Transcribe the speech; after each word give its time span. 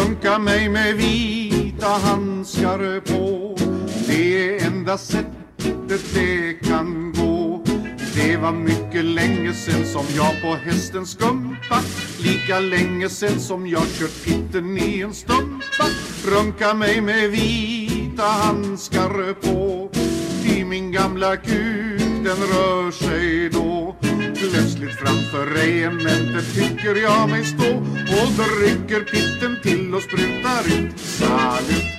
Runka 0.00 0.38
mig 0.38 0.68
med 0.68 0.96
vita 0.96 1.86
handskar 1.86 3.00
på. 3.00 3.56
Det 4.06 4.48
är 4.48 4.66
enda 4.66 4.98
sättet 4.98 6.14
det 6.14 6.52
kan 6.68 7.12
gå. 7.12 7.64
Det 8.14 8.36
var 8.36 8.52
mycket 8.52 9.04
länge 9.04 9.52
sen 9.52 9.86
som 9.86 10.04
jag 10.16 10.42
på 10.42 10.54
hästen 10.54 11.06
skumpa. 11.06 11.80
Lika 12.18 12.60
länge 12.60 13.08
sen 13.08 13.40
som 13.40 13.66
jag 13.66 13.82
kört 13.82 14.24
pitten 14.24 14.78
i 14.78 15.00
en 15.00 15.14
stumpa. 15.14 15.84
Runka 16.26 16.74
mig 16.74 17.00
med 17.00 17.30
vita 17.30 18.22
handskar 18.22 19.32
på. 19.32 19.90
Ty 20.42 20.64
min 20.64 20.92
gamla 20.92 21.36
kuk 21.36 22.00
den 22.24 22.36
rör 22.36 22.90
sig 22.90 23.50
då 23.50 23.59
Plötsligt 24.40 24.98
framför 24.98 25.46
regementet 25.46 26.54
tycker 26.54 27.02
jag 27.02 27.30
mig 27.30 27.44
stå 27.44 27.76
Och 28.20 28.32
dricker 28.32 29.00
pitten 29.00 29.56
till 29.62 29.94
och 29.94 30.02
sprutar 30.02 30.78
ut 30.78 31.00
Salut 31.00 31.90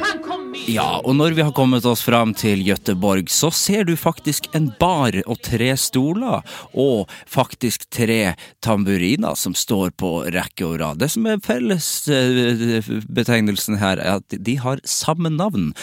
Ja, 0.72 1.02
og 1.04 1.18
når 1.18 1.34
vi 1.36 1.42
har 1.42 1.52
kommet 1.56 1.86
oss 1.90 2.04
fram 2.06 2.34
til 2.38 2.62
Gøteborg, 2.64 3.30
så 3.34 3.50
ser 3.52 3.84
du 3.88 3.96
faktisk 4.00 4.48
en 4.56 4.72
bar 4.80 5.12
og 5.26 5.42
tre 5.44 5.78
stoler, 5.80 6.42
og 6.72 7.10
faktisk 7.28 7.90
tre 7.92 8.36
tamburiner 8.64 9.36
som 9.36 9.54
står 9.58 9.90
på 10.00 10.24
rekke 10.32 10.66
og 10.70 10.80
rad. 10.80 11.00
Det 11.02 11.10
som 11.12 11.26
er 11.28 11.40
fellesbetegnelsen 11.44 13.78
her, 13.82 13.98
er 13.98 14.16
at 14.22 14.30
de 14.32 14.56
har 14.62 14.80
samme 14.86 15.30
navn. 15.34 15.74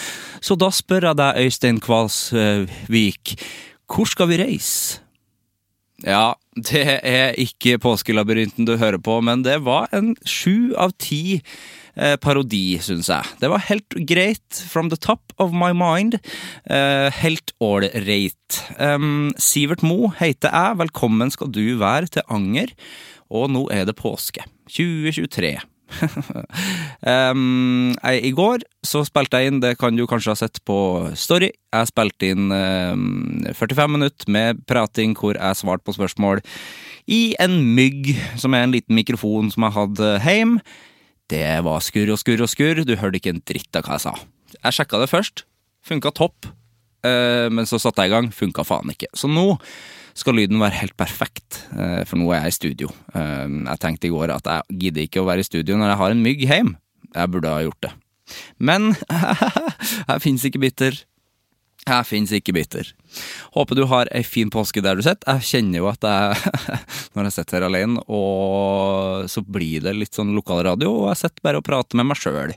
Så 0.41 0.55
da 0.57 0.71
spør 0.73 1.05
jeg 1.11 1.17
deg, 1.21 1.37
Øystein 1.43 1.79
Kvalsvik, 1.83 3.37
hvor 3.89 4.05
skal 4.09 4.27
vi 4.31 4.37
reise? 4.41 5.08
Ja, 6.07 6.37
det 6.55 6.85
er 7.03 7.35
ikke 7.39 7.79
Påskelabyrinten 7.81 8.67
du 8.67 8.77
hører 8.79 8.99
på, 9.03 9.19
men 9.25 9.43
det 9.43 9.57
var 9.65 9.89
en 9.95 10.13
sju 10.27 10.71
av 10.79 10.93
ti 11.01 11.39
eh, 11.99 12.15
parodi, 12.21 12.79
syns 12.83 13.09
jeg. 13.11 13.33
Det 13.41 13.49
var 13.51 13.65
helt 13.67 13.97
greit, 14.07 14.61
from 14.71 14.91
the 14.93 14.99
top 14.99 15.33
of 15.37 15.51
my 15.51 15.73
mind. 15.75 16.19
Eh, 16.71 17.09
helt 17.19 17.51
ålreit. 17.59 18.61
Um, 18.79 19.33
Sivert 19.39 19.83
Mo 19.83 20.13
heter 20.19 20.53
jeg, 20.55 20.79
velkommen 20.85 21.33
skal 21.35 21.51
du 21.51 21.75
være 21.81 22.13
til 22.15 22.27
Anger. 22.31 22.71
Og 23.29 23.51
nå 23.51 23.67
er 23.73 23.85
det 23.89 23.99
påske. 23.99 24.45
2023. 24.71 25.57
um, 27.31 27.95
jeg, 27.95 28.21
I 28.29 28.31
går 28.35 28.63
så 28.85 29.01
spilte 29.07 29.39
jeg 29.39 29.51
inn, 29.51 29.61
det 29.63 29.75
kan 29.81 29.97
du 29.97 30.05
kanskje 30.09 30.33
ha 30.33 30.39
sett 30.39 30.61
på 30.67 30.77
Story, 31.19 31.51
jeg 31.73 31.89
spilte 31.89 32.31
inn 32.33 32.53
um, 32.53 33.45
45 33.47 33.95
minutter 33.95 34.31
med 34.31 34.61
prating 34.69 35.15
hvor 35.17 35.37
jeg 35.37 35.59
svarte 35.59 35.85
på 35.87 35.95
spørsmål 35.97 36.43
i 37.09 37.35
en 37.41 37.59
mygg, 37.75 38.13
som 38.39 38.53
er 38.53 38.67
en 38.67 38.75
liten 38.75 38.97
mikrofon 38.97 39.49
som 39.53 39.65
jeg 39.65 39.77
hadde 39.77 40.13
hjemme. 40.25 40.63
Det 41.29 41.45
var 41.65 41.83
skurr 41.85 42.13
og 42.13 42.21
skurr 42.21 42.45
og 42.45 42.49
skurr, 42.49 42.83
du 42.85 42.95
hørte 42.97 43.21
ikke 43.21 43.35
en 43.35 43.43
dritt 43.45 43.77
av 43.77 43.85
hva 43.85 43.97
jeg 43.97 44.07
sa. 44.07 44.15
Jeg 44.57 44.77
sjekka 44.79 45.01
det 45.01 45.11
først, 45.11 45.45
funka 45.85 46.13
topp, 46.17 46.49
uh, 47.05 47.47
men 47.53 47.69
så 47.69 47.81
satte 47.81 48.05
jeg 48.05 48.13
i 48.13 48.15
gang, 48.15 48.29
funka 48.33 48.65
faen 48.65 48.93
ikke. 48.93 49.11
Så 49.17 49.29
nå 49.29 49.51
skal 50.19 50.37
lyden 50.37 50.59
være 50.61 50.81
helt 50.81 50.95
perfekt, 50.99 51.63
uh, 51.73 52.03
for 52.07 52.19
nå 52.19 52.29
er 52.33 52.45
jeg 52.45 52.53
i 52.53 52.57
studio. 52.59 52.91
Uh, 53.15 53.47
jeg 53.47 53.81
tenkte 53.81 54.09
i 54.09 54.13
går 54.13 54.35
at 54.35 54.49
jeg 54.51 54.79
gidder 54.85 55.07
ikke 55.07 55.23
å 55.23 55.27
være 55.29 55.45
i 55.45 55.49
studio 55.49 55.79
når 55.79 55.93
jeg 55.93 56.01
har 56.03 56.15
en 56.15 56.25
mygg 56.25 56.45
hjemme. 56.45 56.79
Jeg 57.15 57.33
burde 57.33 57.53
ha 57.53 57.63
gjort 57.65 57.87
det. 57.87 57.93
Men 58.61 58.91
jeg 60.11 60.21
fins 60.21 60.45
ikke 60.45 60.61
bitter. 60.61 60.99
Jeg 61.87 62.05
fins 62.05 62.31
ikke 62.35 62.53
bitter. 62.53 62.91
Håper 63.55 63.79
du 63.79 63.85
har 63.89 64.09
ei 64.13 64.21
fin 64.27 64.51
påske 64.53 64.83
der 64.85 64.99
du 64.99 65.03
sitter. 65.05 65.39
Jeg 65.39 65.47
kjenner 65.49 65.81
jo 65.81 65.89
at 65.89 66.05
jeg, 66.05 66.53
når 67.15 67.29
jeg 67.29 67.37
sitter 67.39 67.57
her 67.57 67.67
alene, 67.69 68.03
og 68.05 69.29
så 69.31 69.43
blir 69.45 69.85
det 69.87 69.95
litt 69.97 70.17
sånn 70.17 70.35
lokalradio, 70.37 70.91
og 71.01 71.11
jeg 71.13 71.23
sitter 71.23 71.45
bare 71.47 71.61
og 71.61 71.65
prater 71.65 71.99
med 71.99 72.11
meg 72.11 72.19
sjøl. 72.19 72.53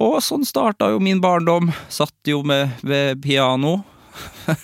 Og 0.00 0.20
sånn 0.22 0.46
starta 0.46 0.92
jo 0.92 1.00
min 1.02 1.20
barndom. 1.22 1.72
Satt 1.90 2.30
jo 2.30 2.44
med, 2.46 2.78
ved 2.86 3.18
piano. 3.24 3.80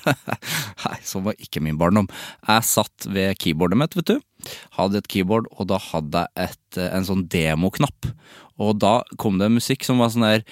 Nei, 0.84 0.96
sånn 1.06 1.26
var 1.26 1.36
ikke 1.42 1.62
min 1.64 1.78
barndom. 1.80 2.08
Jeg 2.46 2.66
satt 2.68 3.08
ved 3.10 3.36
keyboardet 3.42 3.80
mitt, 3.80 3.96
vet 3.98 4.10
du. 4.10 4.50
Hadde 4.78 5.00
et 5.02 5.10
keyboard, 5.10 5.48
og 5.56 5.70
da 5.72 5.80
hadde 5.82 6.26
jeg 6.26 6.50
et, 6.50 6.80
en 6.88 7.06
sånn 7.08 7.26
demoknapp. 7.32 8.10
Og 8.62 8.76
da 8.80 8.98
kom 9.20 9.40
det 9.40 9.52
musikk 9.52 9.86
som 9.86 10.02
var 10.02 10.12
sånn 10.14 10.26
der 10.26 10.46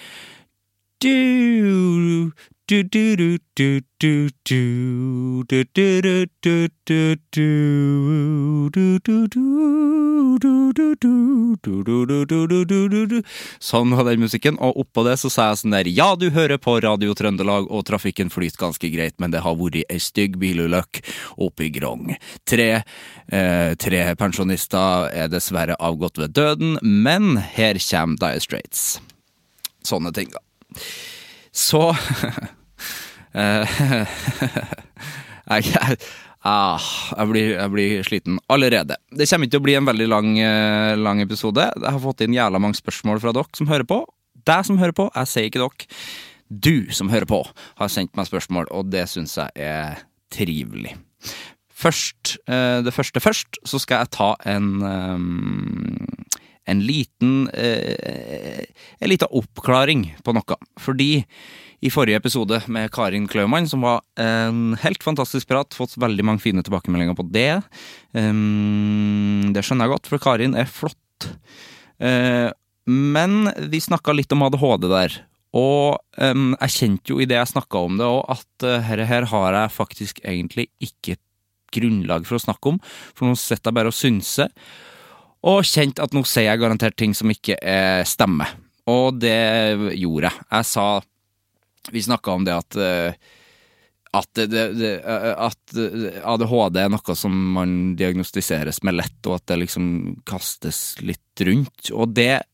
du, 1.05 2.31
Sånn 13.61 13.93
var 13.93 14.09
den 14.09 14.23
musikken, 14.25 14.57
og 14.57 14.81
oppå 14.81 15.05
det 15.05 15.19
så 15.21 15.29
sa 15.29 15.51
jeg 15.51 15.61
sånn 15.61 15.77
der 15.77 15.91
Ja, 15.93 16.09
du 16.17 16.31
hører 16.33 16.57
på 16.57 16.79
Radio 16.81 17.13
Trøndelag, 17.13 17.69
og 17.69 17.85
trafikken 17.85 18.33
flyter 18.33 18.63
ganske 18.63 18.89
greit, 18.95 19.21
men 19.21 19.35
det 19.35 19.45
har 19.45 19.61
vært 19.61 19.85
ei 19.85 20.01
stygg 20.01 20.41
bilulykke 20.41 21.05
oppe 21.45 21.69
i 21.69 21.73
Grong. 21.75 22.17
Tre, 22.49 22.71
eh, 23.29 23.75
tre 23.77 24.01
pensjonister 24.17 25.13
er 25.13 25.29
dessverre 25.29 25.77
avgått 25.77 26.17
ved 26.17 26.33
døden, 26.33 26.79
men 26.81 27.37
her 27.37 27.77
kommer 27.77 28.17
Dire 28.25 28.41
Straits. 28.41 29.03
Sånne 29.85 30.17
ting, 30.17 30.33
da. 30.33 30.41
Så 31.55 31.83
eh, 33.41 33.79
jeg, 35.55 35.99
ah, 36.43 36.89
jeg, 37.15 37.31
blir, 37.31 37.55
jeg 37.55 37.73
blir 37.73 38.07
sliten 38.07 38.41
allerede. 38.51 38.99
Det 39.15 39.29
kommer 39.31 39.47
ikke 39.47 39.55
til 39.55 39.63
å 39.63 39.67
bli 39.69 39.79
en 39.79 39.89
veldig 39.89 40.11
lang, 40.11 40.35
eh, 40.43 40.93
lang 40.99 41.23
episode. 41.23 41.71
Jeg 41.71 41.95
har 41.95 42.03
fått 42.03 42.27
inn 42.27 42.37
jævla 42.37 42.61
mange 42.63 42.79
spørsmål 42.81 43.23
fra 43.23 43.35
dere 43.37 43.61
som 43.61 43.71
hører 43.71 43.87
på. 43.89 44.03
Deg 44.45 44.67
som 44.67 44.81
hører 44.83 44.97
på, 44.97 45.09
jeg 45.15 45.31
sier 45.31 45.49
ikke 45.49 45.63
dere. 45.63 45.89
Du 46.51 46.93
som 46.95 47.09
hører 47.09 47.27
på, 47.31 47.41
har 47.81 47.91
sendt 47.91 48.13
meg 48.19 48.29
spørsmål, 48.29 48.69
og 48.75 48.91
det 48.93 49.07
syns 49.11 49.39
jeg 49.39 49.55
er 49.57 50.03
trivelig. 50.35 50.93
Først, 51.75 52.37
eh, 52.51 52.83
det 52.85 52.93
første 52.95 53.23
først, 53.23 53.63
så 53.67 53.81
skal 53.83 54.05
jeg 54.05 54.15
ta 54.19 54.35
en 54.51 54.69
en 56.67 56.81
liten 56.87 57.49
eh, 57.53 58.65
En 59.01 59.11
liten 59.11 59.31
oppklaring 59.31 60.07
på 60.25 60.35
noe. 60.37 60.59
Fordi 60.81 61.25
i 61.85 61.91
forrige 61.93 62.17
episode 62.17 62.63
med 62.73 62.89
Karin 62.95 63.27
Kløvmann, 63.29 63.67
som 63.69 63.85
var 63.85 64.01
en 64.21 64.73
helt 64.81 65.03
fantastisk 65.05 65.51
prat, 65.51 65.77
fått 65.77 65.99
veldig 66.01 66.25
mange 66.25 66.41
fine 66.41 66.65
tilbakemeldinger 66.65 67.17
på 67.19 67.27
det. 67.35 67.61
Um, 68.17 69.51
det 69.53 69.67
skjønner 69.67 69.85
jeg 69.85 69.93
godt, 69.93 70.09
for 70.09 70.23
Karin 70.23 70.57
er 70.57 70.71
flott. 70.71 71.29
Uh, 72.01 72.49
men 72.89 73.51
vi 73.69 73.83
snakka 73.85 74.15
litt 74.17 74.33
om 74.33 74.47
ADHD 74.47 74.89
der. 74.95 75.19
Og 75.55 76.01
um, 76.17 76.55
jeg 76.57 76.75
kjente 76.79 77.13
jo 77.13 77.21
i 77.21 77.29
det 77.29 77.37
jeg 77.37 77.53
snakka 77.53 77.85
om 77.85 78.01
det 78.01 78.09
òg, 78.09 78.25
at 78.33 78.67
uh, 78.67 78.81
her, 78.89 79.05
her 79.11 79.29
har 79.35 79.61
jeg 79.61 79.77
faktisk 79.77 80.25
egentlig 80.25 80.71
ikke 80.83 81.19
grunnlag 81.75 82.25
for 82.25 82.39
å 82.39 82.45
snakke 82.47 82.73
om, 82.73 82.81
for 83.13 83.29
nå 83.29 83.37
sitter 83.39 83.69
jeg 83.69 83.77
bare 83.77 83.93
og 83.93 83.99
synser. 83.99 84.51
Og 85.45 85.65
kjente 85.69 86.05
at 86.05 86.15
nå 86.17 86.25
sier 86.29 86.49
jeg 86.49 86.63
garantert 86.63 86.97
ting 86.97 87.15
som 87.17 87.31
ikke 87.33 87.59
eh, 87.61 88.03
stemmer. 88.09 88.55
Og 88.91 89.19
det 89.21 89.97
gjorde 89.97 90.31
jeg. 90.31 90.47
Jeg 90.51 90.69
sa 90.69 90.87
Vi 91.93 92.03
snakka 92.05 92.33
om 92.33 92.47
det 92.47 92.55
at 92.57 92.79
eh, 92.81 93.33
at, 94.15 94.31
det, 94.39 94.63
det, 94.79 94.91
at 95.03 95.75
ADHD 96.23 96.77
er 96.79 96.91
noe 96.93 97.17
som 97.19 97.35
man 97.57 97.71
diagnostiseres 97.99 98.79
med 98.87 98.95
lett, 99.01 99.19
og 99.27 99.41
at 99.41 99.49
det 99.51 99.57
liksom 99.65 99.89
kastes 100.29 101.01
litt 101.03 101.43
rundt. 101.43 101.91
Og 101.91 102.13
det 102.15 102.45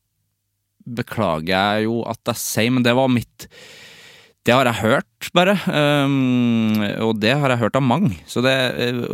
beklager 0.81 1.53
jeg 1.53 1.85
jo 1.85 2.01
at 2.09 2.33
jeg 2.33 2.41
sier, 2.41 2.73
men 2.73 2.87
det 2.87 2.97
var 2.97 3.13
mitt 3.13 3.45
Det 4.49 4.55
har 4.57 4.65
jeg 4.65 4.81
hørt, 4.81 5.29
bare. 5.37 5.53
Um, 5.69 6.81
og 7.05 7.19
det 7.21 7.35
har 7.37 7.53
jeg 7.53 7.61
hørt 7.61 7.77
av 7.77 7.85
mange. 7.85 8.17
Det, 8.25 8.55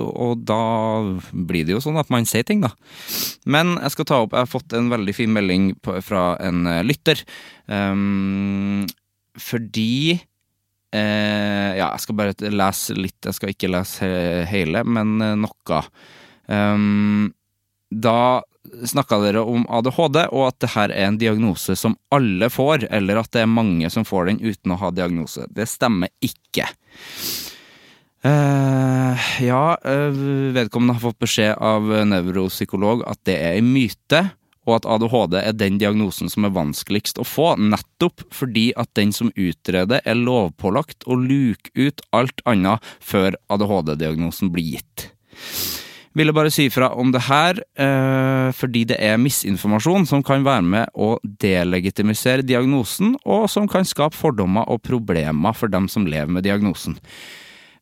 og 0.07 0.45
da 0.47 0.61
blir 1.35 1.67
det 1.67 1.75
jo 1.75 1.83
sånn 1.83 1.99
at 1.99 2.13
man 2.15 2.29
sier 2.31 2.47
ting, 2.47 2.63
da. 2.63 2.71
Men 3.43 3.75
jeg 3.81 3.95
skal 3.97 4.07
ta 4.07 4.21
opp 4.23 4.37
Jeg 4.37 4.45
har 4.45 4.53
fått 4.53 4.77
en 4.79 4.93
veldig 4.93 5.15
fin 5.17 5.35
melding 5.35 5.73
på, 5.83 5.99
fra 6.07 6.37
en 6.47 6.63
lytter. 6.87 7.25
Um, 7.67 8.87
fordi 9.37 10.15
uh, 10.95 11.73
ja, 11.75 11.89
jeg 11.91 12.05
skal 12.05 12.19
bare 12.23 12.53
lese 12.55 12.95
litt, 12.95 13.19
jeg 13.27 13.37
skal 13.37 13.53
ikke 13.53 13.73
lese 13.75 14.11
hele, 14.47 14.85
men 14.87 15.17
eh, 15.25 15.35
noe. 15.43 15.83
Um, 16.47 17.33
da 17.91 18.43
snakka 18.87 19.19
dere 19.23 19.43
om 19.47 19.67
ADHD, 19.69 20.23
og 20.31 20.47
at 20.49 20.61
det 20.63 20.73
her 20.75 20.95
er 20.95 21.11
en 21.11 21.19
diagnose 21.21 21.77
som 21.79 21.97
alle 22.15 22.51
får, 22.53 22.89
eller 22.91 23.21
at 23.21 23.33
det 23.35 23.45
er 23.45 23.51
mange 23.51 23.91
som 23.93 24.07
får 24.07 24.31
den 24.31 24.41
uten 24.45 24.75
å 24.75 24.81
ha 24.81 24.93
diagnose. 24.95 25.47
Det 25.51 25.69
stemmer 25.71 26.13
ikke. 26.25 26.69
Uh, 28.27 29.15
ja, 29.45 29.77
uh, 29.87 30.25
vedkommende 30.57 30.97
har 30.97 31.05
fått 31.05 31.23
beskjed 31.23 31.61
av 31.63 31.87
nevropsykolog 32.11 33.05
at 33.07 33.21
det 33.29 33.37
er 33.39 33.61
en 33.61 33.71
myte 33.71 34.25
og 34.67 34.81
at 34.81 34.89
ADHD 34.97 35.39
er 35.41 35.55
den 35.55 35.79
diagnosen 35.81 36.31
som 36.33 36.47
er 36.47 36.55
vanskeligst 36.55 37.21
å 37.23 37.27
få, 37.27 37.53
nettopp 37.57 38.27
fordi 38.35 38.69
at 38.79 38.91
den 38.99 39.15
som 39.15 39.31
utreder 39.39 40.03
er 40.03 40.19
lovpålagt 40.19 41.07
å 41.07 41.19
luke 41.21 41.71
ut 41.79 42.03
alt 42.17 42.43
annet 42.51 42.83
før 42.99 43.39
ADHD-diagnosen 43.53 44.51
blir 44.55 44.77
gitt. 44.77 45.11
Ville 46.17 46.33
bare 46.33 46.51
si 46.51 46.71
fra 46.73 46.89
om 46.97 47.11
det 47.13 47.27
her, 47.27 47.59
eh, 47.77 48.49
fordi 48.57 48.87
det 48.89 48.97
er 49.05 49.19
misinformasjon 49.21 50.07
som 50.09 50.23
kan 50.25 50.47
være 50.47 50.65
med 50.65 50.95
å 50.97 51.19
delegitimisere 51.43 52.47
diagnosen, 52.47 53.19
og 53.27 53.51
som 53.53 53.69
kan 53.69 53.85
skape 53.85 54.17
fordommer 54.17 54.65
og 54.73 54.81
problemer 54.87 55.53
for 55.53 55.69
dem 55.69 55.91
som 55.93 56.07
lever 56.09 56.33
med 56.33 56.47
diagnosen. 56.47 56.97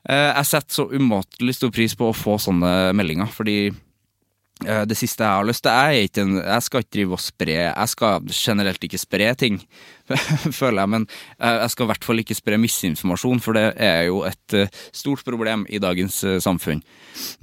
Eh, 0.09 0.33
jeg 0.35 0.51
setter 0.51 0.75
så 0.75 0.89
umåtelig 0.91 1.55
stor 1.55 1.71
pris 1.71 1.95
på 1.95 2.11
å 2.11 2.17
få 2.17 2.35
sånne 2.43 2.91
meldinger, 2.99 3.31
fordi 3.31 3.71
det 4.63 4.95
siste 4.95 5.25
jeg 5.27 5.35
har 5.41 5.47
lyst 5.49 5.65
til, 5.67 5.97
ikke 6.07 6.23
en 6.23 6.37
Jeg 6.39 6.63
skal 6.63 6.85
ikke 6.85 6.93
drive 6.95 7.17
og 7.17 7.21
spre 7.21 7.57
Jeg 7.59 7.91
skal 7.91 8.29
generelt 8.31 8.85
ikke 8.87 9.01
spre 9.03 9.33
ting, 9.35 9.57
føler 10.61 10.85
jeg, 10.85 10.91
men 10.93 11.07
eh, 11.41 11.57
jeg 11.59 11.73
skal 11.73 11.85
i 11.85 11.91
hvert 11.91 12.07
fall 12.07 12.23
ikke 12.23 12.37
spre 12.39 12.61
misinformasjon, 12.63 13.43
for 13.43 13.59
det 13.59 13.65
er 13.83 14.05
jo 14.07 14.23
et 14.29 14.55
eh, 14.55 14.71
stort 14.95 15.25
problem 15.27 15.67
i 15.67 15.83
dagens 15.83 16.23
samfunn. 16.45 16.85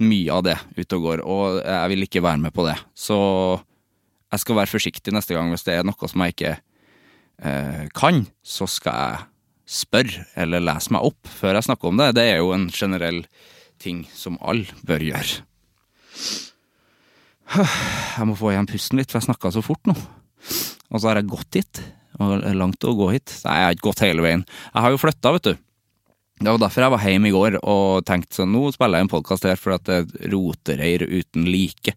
Mye 0.00 0.32
av 0.32 0.46
det 0.48 0.56
ute 0.78 0.96
og 0.96 1.04
går, 1.04 1.24
og 1.26 1.60
jeg 1.60 1.92
vil 1.92 2.08
ikke 2.08 2.24
være 2.24 2.42
med 2.46 2.56
på 2.56 2.64
det. 2.66 2.78
Så 2.96 3.20
jeg 4.32 4.40
skal 4.40 4.56
være 4.62 4.72
forsiktig 4.72 5.12
neste 5.12 5.36
gang 5.36 5.52
hvis 5.52 5.66
det 5.66 5.76
er 5.76 5.86
noe 5.86 6.08
som 6.08 6.24
jeg 6.24 6.34
ikke 6.34 6.54
eh, 7.44 7.84
kan, 7.96 8.24
så 8.40 8.68
skal 8.70 8.96
jeg 8.96 9.28
spørre 9.72 10.24
eller 10.40 10.64
lese 10.64 10.92
meg 10.94 11.04
opp 11.06 11.28
før 11.28 11.58
jeg 11.58 11.68
snakker 11.68 11.92
om 11.92 12.00
det. 12.00 12.14
Det 12.16 12.24
er 12.30 12.40
jo 12.40 12.54
en 12.56 12.68
generell 12.72 13.22
ting 13.82 14.06
som 14.16 14.40
alle 14.40 14.72
bør 14.88 15.04
gjøre. 15.04 15.42
Jeg 18.18 18.28
må 18.28 18.36
få 18.38 18.52
igjen 18.52 18.68
pusten 18.70 19.00
litt, 19.00 19.10
for 19.12 19.20
jeg 19.20 19.28
snakka 19.28 19.52
så 19.54 19.62
fort 19.64 19.88
nå. 19.88 19.94
Og 20.92 21.00
så 21.00 21.08
har 21.08 21.20
jeg 21.20 21.30
gått 21.32 21.58
hit. 21.58 21.80
Og 22.20 22.44
langt 22.56 22.84
å 22.84 22.94
gå 22.96 23.08
hit. 23.14 23.32
Nei, 23.46 23.56
jeg 23.56 23.66
har 23.66 23.76
ikke 23.76 23.88
gått 23.88 24.02
hele 24.04 24.24
veien. 24.24 24.44
Jeg 24.68 24.84
har 24.84 24.92
jo 24.92 25.00
flytta, 25.00 25.32
vet 25.36 25.48
du. 25.48 25.52
Det 26.42 26.50
var 26.50 26.60
derfor 26.60 26.84
jeg 26.84 26.92
var 26.92 27.04
hjemme 27.06 27.30
i 27.30 27.34
går 27.34 27.56
og 27.60 28.04
tenkte 28.08 28.40
sånn, 28.40 28.50
nå 28.50 28.72
spiller 28.74 28.98
jeg 28.98 29.06
en 29.06 29.12
podkast 29.12 29.44
her 29.46 29.60
for 29.60 29.76
at 29.76 29.84
det 29.86 29.98
er 30.00 30.32
rotereir 30.32 31.04
uten 31.06 31.46
like. 31.46 31.94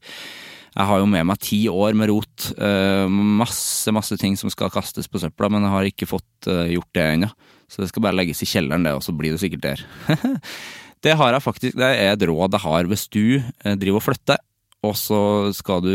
Jeg 0.76 0.90
har 0.90 1.02
jo 1.02 1.08
med 1.10 1.26
meg 1.32 1.42
ti 1.42 1.62
år 1.72 1.96
med 1.98 2.12
rot. 2.12 2.50
Uh, 2.60 3.08
masse, 3.10 3.92
masse 3.96 4.18
ting 4.22 4.36
som 4.40 4.52
skal 4.54 4.74
kastes 4.74 5.10
på 5.10 5.22
søpla, 5.24 5.50
men 5.52 5.66
jeg 5.66 5.74
har 5.74 5.90
ikke 5.90 6.10
fått 6.10 6.50
uh, 6.52 6.66
gjort 6.70 6.92
det 6.96 7.06
ennå. 7.16 7.32
Så 7.72 7.82
det 7.82 7.90
skal 7.90 8.06
bare 8.06 8.20
legges 8.20 8.44
i 8.46 8.50
kjelleren, 8.50 8.86
det, 8.86 8.94
og 8.94 9.02
så 9.02 9.16
blir 9.16 9.34
det 9.34 9.42
sikkert 9.42 9.64
der. 9.66 9.86
det 11.06 11.16
har 11.18 11.34
jeg 11.34 11.46
faktisk, 11.48 11.80
det 11.80 11.94
er 11.96 12.12
et 12.14 12.28
råd 12.30 12.60
jeg 12.60 12.68
har 12.68 12.92
hvis 12.92 13.08
du 13.10 13.24
uh, 13.40 13.74
driver 13.74 14.04
og 14.04 14.08
flytter 14.12 14.44
og 14.84 14.96
så 15.00 15.20
skal 15.56 15.84
du 15.86 15.92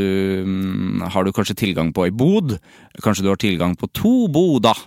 mm, 0.47 1.03
Har 1.13 1.25
du 1.25 1.33
kanskje 1.35 1.59
tilgang 1.59 1.93
på 1.95 2.07
ei 2.07 2.15
bod? 2.15 2.57
Kanskje 3.05 3.27
du 3.27 3.31
har 3.33 3.41
tilgang 3.41 3.77
på 3.79 3.91
to 3.95 4.29
boder? 4.33 4.79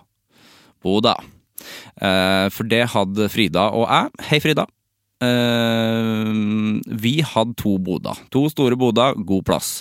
Boda. 0.83 1.15
Eh, 1.95 2.47
for 2.51 2.67
det 2.67 2.85
hadde 2.91 3.29
Frida 3.31 3.69
og 3.71 3.87
jeg. 3.87 4.25
Hei, 4.29 4.39
Frida. 4.43 4.65
Eh, 5.23 6.31
vi 6.99 7.13
hadde 7.23 7.55
to 7.59 7.77
boder. 7.79 8.19
To 8.35 8.47
store 8.51 8.77
boder, 8.79 9.15
god 9.23 9.45
plass. 9.47 9.77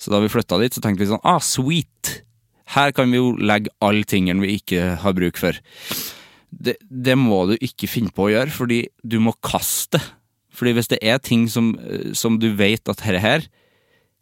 Så 0.00 0.12
da 0.14 0.22
vi 0.22 0.32
flytta 0.32 0.60
dit, 0.62 0.74
så 0.74 0.84
tenkte 0.84 1.04
vi 1.04 1.10
sånn 1.10 1.24
ah, 1.28 1.42
sweet! 1.42 2.22
Her 2.68 2.92
kan 2.96 3.12
vi 3.12 3.20
jo 3.20 3.32
legge 3.40 3.72
alle 3.84 4.04
tingene 4.08 4.44
vi 4.44 4.58
ikke 4.58 4.94
har 5.02 5.16
bruk 5.16 5.40
for. 5.40 5.56
Det, 6.48 6.76
det 6.88 7.16
må 7.20 7.46
du 7.48 7.54
ikke 7.64 7.88
finne 7.88 8.12
på 8.12 8.26
å 8.26 8.32
gjøre, 8.32 8.52
fordi 8.52 8.82
du 9.04 9.18
må 9.24 9.34
kaste 9.44 10.00
fordi 10.58 10.74
hvis 10.76 10.90
det 10.90 11.00
er 11.02 11.22
ting 11.22 11.46
som, 11.50 11.72
eh, 11.78 12.10
som 12.18 12.38
du 12.42 12.50
vet 12.58 12.90
at 12.90 13.04
herre 13.06 13.22
her, 13.22 13.48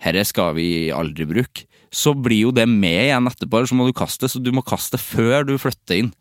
herre 0.05 0.25
skal 0.29 0.57
vi 0.59 0.93
aldri 0.93 1.27
bruke, 1.29 1.65
så 1.95 2.13
blir 2.13 2.49
jo 2.49 2.53
det 2.55 2.67
med 2.69 3.07
igjen 3.09 3.31
etterpå, 3.31 3.57
eller 3.57 3.71
så 3.71 3.79
må 3.79 3.87
du 3.89 3.97
kaste, 3.97 4.29
så 4.29 4.43
du 4.43 4.53
må 4.53 4.65
kaste 4.67 5.01
før 5.01 5.47
du 5.49 5.57
flytter 5.61 6.03
inn. 6.03 6.13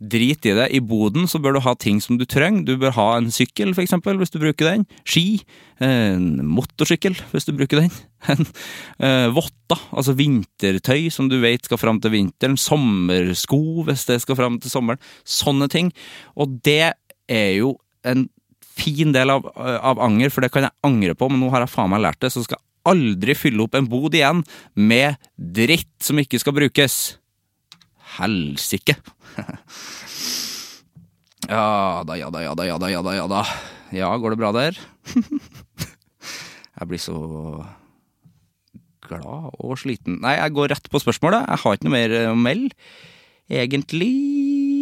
Drit 0.00 0.46
i 0.48 0.54
det. 0.56 0.70
I 0.72 0.80
boden 0.80 1.26
så 1.28 1.36
bør 1.42 1.58
du 1.58 1.60
ha 1.60 1.74
ting 1.76 1.98
som 2.00 2.16
du 2.16 2.24
trenger. 2.24 2.62
Du 2.64 2.78
bør 2.80 2.94
ha 2.96 3.08
en 3.18 3.28
sykkel, 3.34 3.74
for 3.76 3.84
eksempel, 3.84 4.16
hvis 4.16 4.32
du 4.32 4.38
bruker 4.40 4.70
den. 4.70 4.86
Ski. 5.04 5.42
En 5.84 6.40
motorsykkel, 6.48 7.18
hvis 7.34 7.48
du 7.48 7.52
bruker 7.56 7.82
den. 7.82 7.92
En 8.32 8.46
eh, 9.00 9.28
votter, 9.32 9.80
altså 9.96 10.12
vintertøy 10.16 11.08
som 11.12 11.28
du 11.28 11.38
vet 11.40 11.68
skal 11.68 11.80
fram 11.80 12.00
til 12.00 12.14
vinteren. 12.14 12.56
Sommersko, 12.60 13.60
hvis 13.88 14.06
det 14.08 14.22
skal 14.24 14.40
fram 14.40 14.56
til 14.60 14.72
sommeren. 14.72 15.00
Sånne 15.24 15.68
ting. 15.72 15.92
Og 16.32 16.56
det 16.64 16.94
er 17.28 17.52
jo 17.58 17.74
en 18.04 18.28
fin 18.76 19.14
del 19.14 19.32
av, 19.32 19.46
av, 19.56 20.00
anger, 20.02 20.32
for 20.32 20.44
det 20.44 20.52
kan 20.54 20.66
jeg 20.66 20.76
angre 20.86 21.16
på, 21.18 21.28
men 21.30 21.42
nå 21.42 21.50
har 21.54 21.64
jeg 21.64 21.74
faen 21.74 21.90
meg 21.92 22.04
lært 22.04 22.20
det, 22.22 22.32
så 22.34 22.44
skal 22.44 22.58
jeg 22.58 22.66
aldri 22.90 23.36
fylle 23.36 23.66
opp 23.66 23.76
en 23.76 23.88
bod 23.90 24.14
igjen 24.16 24.42
med 24.74 25.18
dritt 25.36 25.92
som 26.04 26.20
ikke 26.20 26.40
skal 26.40 26.56
brukes. 26.56 27.00
Helsike. 28.16 28.96
ja 31.50 31.66
da, 32.06 32.16
ja 32.18 32.30
da, 32.32 32.44
ja 32.46 32.56
da, 32.56 32.68
ja 32.68 32.78
da, 32.80 32.90
ja 32.90 33.04
da, 33.04 33.18
ja 33.18 33.28
da. 33.30 33.44
Ja, 33.94 34.10
går 34.22 34.34
det 34.34 34.40
bra 34.40 34.54
der? 34.54 34.78
jeg 36.78 36.90
blir 36.90 37.02
så 37.02 37.18
glad 39.10 39.54
og 39.58 39.78
sliten. 39.80 40.20
Nei, 40.22 40.36
jeg 40.38 40.54
går 40.56 40.72
rett 40.74 40.90
på 40.90 41.00
spørsmålet. 41.02 41.48
Jeg 41.48 41.62
har 41.62 41.76
ikke 41.76 41.88
noe 41.88 41.96
mer 41.96 42.16
å 42.30 42.36
melde. 42.38 42.74
Egentlig 43.50 44.12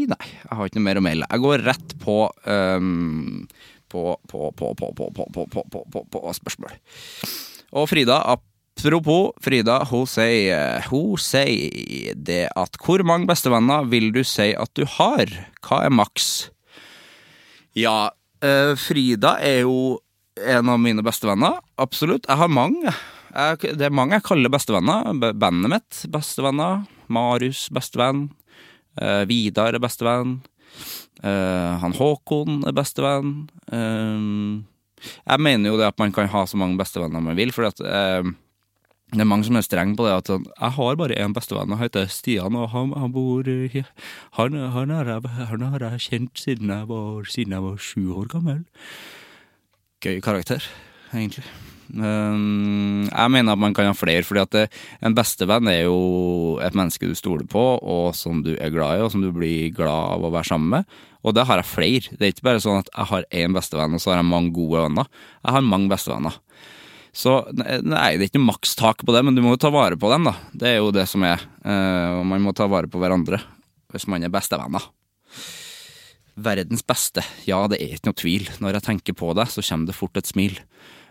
Nei, 0.09 0.25
jeg 0.25 0.57
har 0.57 0.69
ikke 0.69 0.79
noe 0.79 0.87
mer 0.87 1.01
å 1.01 1.05
melde. 1.05 1.27
Jeg 1.29 1.43
går 1.45 1.63
rett 1.67 1.91
på 2.01 2.15
um, 2.49 3.43
på, 3.89 4.19
på, 4.29 4.51
på, 4.55 4.75
på, 4.77 6.23
spørsmål. 6.39 6.77
Og 7.79 7.89
Frida, 7.91 8.21
apropos 8.35 9.33
Frida, 9.45 9.81
hun 9.91 10.07
sier, 10.09 10.85
hun 10.89 11.17
sier 11.21 12.15
det 12.15 12.47
at 12.57 12.79
hvor 12.85 13.03
mange 13.07 13.29
bestevenner 13.29 13.89
vil 13.91 14.13
du 14.15 14.23
si 14.27 14.53
at 14.55 14.73
du 14.79 14.87
har? 14.99 15.33
Hva 15.65 15.85
er 15.87 15.95
maks? 15.95 16.49
Ja, 17.79 18.11
Frida 18.79 19.37
er 19.43 19.65
jo 19.67 19.99
en 20.39 20.69
av 20.71 20.79
mine 20.81 21.03
bestevenner. 21.03 21.59
Absolutt. 21.81 22.29
Jeg 22.29 22.39
har 22.39 22.51
mange. 22.53 22.93
Det 23.59 23.87
er 23.87 23.95
mange 23.95 24.19
jeg 24.19 24.27
kaller 24.27 24.53
bestevenner. 24.53 25.11
Bandet 25.35 25.73
mitt 25.73 26.05
bestevenner. 26.13 26.85
Marius 27.11 27.67
bestevenn. 27.75 28.29
Vidar 29.31 29.75
er 29.75 29.83
bestevenn. 29.83 30.39
Uh, 31.19 31.79
han 31.83 31.97
Håkon 31.99 32.63
er 32.69 32.77
bestevenn. 32.77 33.49
Uh, 33.73 34.63
jeg 34.99 35.43
mener 35.43 35.73
jo 35.73 35.79
det 35.79 35.89
at 35.91 35.99
man 35.99 36.15
kan 36.15 36.31
ha 36.31 36.45
så 36.47 36.59
mange 36.59 36.79
bestevenner 36.79 37.23
man 37.23 37.39
vil, 37.39 37.53
for 37.55 37.67
uh, 37.67 38.31
det 39.09 39.23
er 39.25 39.29
mange 39.29 39.47
som 39.49 39.57
er 39.57 39.65
strenge 39.65 39.97
på 39.97 40.05
det 40.05 40.17
at 40.19 40.29
sånn, 40.29 40.45
jeg 40.51 40.77
har 40.77 40.99
bare 41.01 41.17
én 41.17 41.33
bestevenn, 41.37 41.73
han 41.73 41.81
heter 41.81 42.11
Stian, 42.13 42.59
og 42.59 42.69
han, 42.75 42.93
han 42.93 43.15
bor 43.15 43.47
han, 43.47 44.59
han, 44.75 44.93
har 44.93 45.15
jeg, 45.15 45.33
han, 45.49 45.65
har 45.73 45.87
jeg, 45.87 46.05
kjent 46.09 46.43
siden 46.43 46.75
jeg 46.75 46.91
var, 46.91 47.25
siden 47.25 47.57
jeg 47.57 47.65
var 47.65 47.81
sju 47.81 48.05
år 48.21 48.29
gammel. 48.35 48.61
Gøy 50.05 50.21
karakter, 50.23 50.63
egentlig. 51.15 51.47
Um, 51.89 53.09
jeg 53.09 53.33
mener 53.33 53.55
at 53.55 53.61
man 53.63 53.73
kan 53.73 53.89
ha 53.89 53.95
flere, 53.97 54.27
fordi 54.29 54.43
at 54.45 54.53
det, 54.53 54.67
en 55.01 55.17
bestevenn 55.17 55.71
er 55.73 55.87
jo 55.87 56.59
et 56.61 56.77
menneske 56.77 57.09
du 57.09 57.17
stoler 57.17 57.49
på, 57.49 57.65
og 57.81 58.13
som 58.17 58.43
du 58.45 58.53
er 58.59 58.75
glad 58.75 58.99
i, 58.99 59.07
og 59.07 59.13
som 59.15 59.25
du 59.25 59.33
blir 59.33 59.73
glad 59.73 60.19
av 60.19 60.29
å 60.29 60.33
være 60.35 60.53
sammen 60.53 60.75
med. 60.77 60.99
Og 61.27 61.35
det 61.35 61.45
har 61.49 61.61
jeg 61.61 61.71
flere. 61.71 62.15
Det 62.15 62.27
er 62.27 62.35
ikke 62.35 62.47
bare 62.47 62.63
sånn 62.63 62.83
at 62.83 62.91
jeg 62.93 63.11
har 63.11 63.27
én 63.41 63.57
bestevenn, 63.57 63.97
og 63.97 64.03
så 64.03 64.13
har 64.13 64.21
jeg 64.21 64.31
mange 64.31 64.53
gode 64.57 64.85
venner. 64.87 65.09
Jeg 65.43 65.57
har 65.57 65.67
mange 65.67 65.91
bestevenner. 65.91 66.39
Så 67.19 67.33
nei, 67.57 68.13
det 68.15 68.27
er 68.27 68.29
ikke 68.29 68.43
makstak 68.45 69.03
på 69.03 69.15
det, 69.15 69.25
men 69.27 69.35
du 69.35 69.43
må 69.43 69.57
jo 69.57 69.63
ta 69.65 69.73
vare 69.75 69.99
på 69.99 70.11
dem, 70.13 70.29
da. 70.29 70.37
Det 70.55 70.71
er 70.71 70.77
jo 70.79 70.93
det 70.95 71.09
som 71.11 71.25
er. 71.27 71.43
Uh, 71.65 72.21
og 72.21 72.29
man 72.31 72.45
må 72.45 72.55
ta 72.57 72.69
vare 72.71 72.91
på 72.91 73.01
hverandre 73.03 73.41
hvis 73.93 74.05
man 74.11 74.23
er 74.23 74.33
bestevenner. 74.33 74.85
Verdens 76.39 76.85
beste. 76.87 77.25
Ja, 77.49 77.65
det 77.71 77.81
er 77.81 77.97
ikke 77.97 78.11
noe 78.11 78.21
tvil. 78.21 78.51
Når 78.63 78.79
jeg 78.79 78.87
tenker 78.91 79.17
på 79.19 79.33
det, 79.35 79.49
så 79.51 79.65
kommer 79.65 79.91
det 79.91 79.99
fort 79.99 80.21
et 80.21 80.31
smil. 80.31 80.61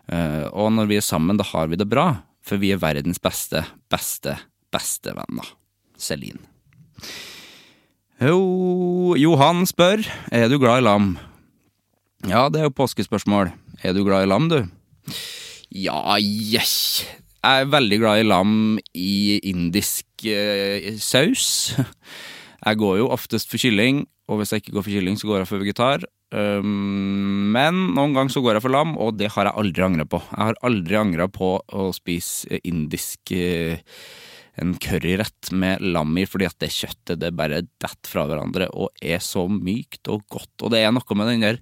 Uh, 0.08 0.48
og 0.54 0.72
når 0.78 0.92
vi 0.94 1.00
er 1.02 1.06
sammen, 1.06 1.40
da 1.40 1.48
har 1.50 1.68
vi 1.72 1.80
det 1.80 1.90
bra. 1.90 2.12
For 2.48 2.62
vi 2.62 2.72
er 2.72 2.80
verdens 2.80 3.20
beste, 3.20 3.66
beste, 3.92 4.38
bestevenner. 4.72 5.50
Celine. 6.00 6.46
Jo, 8.18 9.14
Johan 9.14 9.62
spør 9.70 10.02
er 10.34 10.48
du 10.50 10.56
glad 10.58 10.82
i 10.82 10.86
lam. 10.88 11.12
Ja, 12.26 12.48
det 12.50 12.64
er 12.64 12.66
jo 12.66 12.74
påskespørsmål. 12.80 13.52
Er 13.86 13.94
du 13.94 14.02
glad 14.08 14.26
i 14.26 14.30
lam, 14.32 14.48
du? 14.50 14.64
Ja, 15.70 16.18
yes. 16.18 17.06
Jeg 17.46 17.62
er 17.62 17.70
veldig 17.70 18.00
glad 18.02 18.24
i 18.24 18.26
lam 18.26 18.56
i 18.98 19.38
indisk 19.46 20.26
eh, 20.26 20.98
saus. 20.98 21.78
Jeg 22.66 22.80
går 22.82 22.96
jo 23.04 23.12
oftest 23.14 23.52
for 23.52 23.62
kylling, 23.62 24.08
og 24.26 24.42
hvis 24.42 24.50
jeg 24.52 24.64
ikke 24.64 24.74
går 24.80 24.88
for 24.88 24.96
kylling, 24.98 25.22
så 25.22 25.30
går 25.30 25.44
jeg 25.44 25.50
for 25.52 25.62
vegetar. 25.62 26.08
Um, 26.34 27.54
men 27.54 27.84
noen 27.94 28.18
ganger 28.18 28.34
så 28.34 28.42
går 28.42 28.58
jeg 28.58 28.66
for 28.66 28.74
lam, 28.74 28.98
og 28.98 29.22
det 29.22 29.30
har 29.36 29.46
jeg 29.46 29.62
aldri 29.62 29.86
angra 29.86 30.08
på. 30.10 30.24
Jeg 30.34 30.42
har 30.42 30.58
aldri 30.66 30.98
angra 30.98 31.30
på 31.30 31.54
å 31.62 31.86
spise 31.96 32.58
indisk 32.66 33.30
uh, 33.38 33.78
en 34.62 34.74
curryrett 34.82 35.52
med 35.54 35.84
lam 35.84 36.16
i, 36.18 36.26
fordi 36.30 36.48
at 36.50 36.58
det 36.64 36.74
kjøttet 36.74 37.22
det 37.22 37.34
bare 37.38 37.64
detter 37.66 38.10
fra 38.12 38.26
hverandre 38.30 38.70
og 38.74 38.90
er 39.04 39.22
så 39.24 39.46
mykt 39.52 40.10
og 40.14 40.26
godt. 40.32 40.56
Og 40.64 40.74
det 40.74 40.82
er 40.84 40.96
noe 40.96 41.20
med 41.20 41.32
den 41.32 41.46
der 41.46 41.62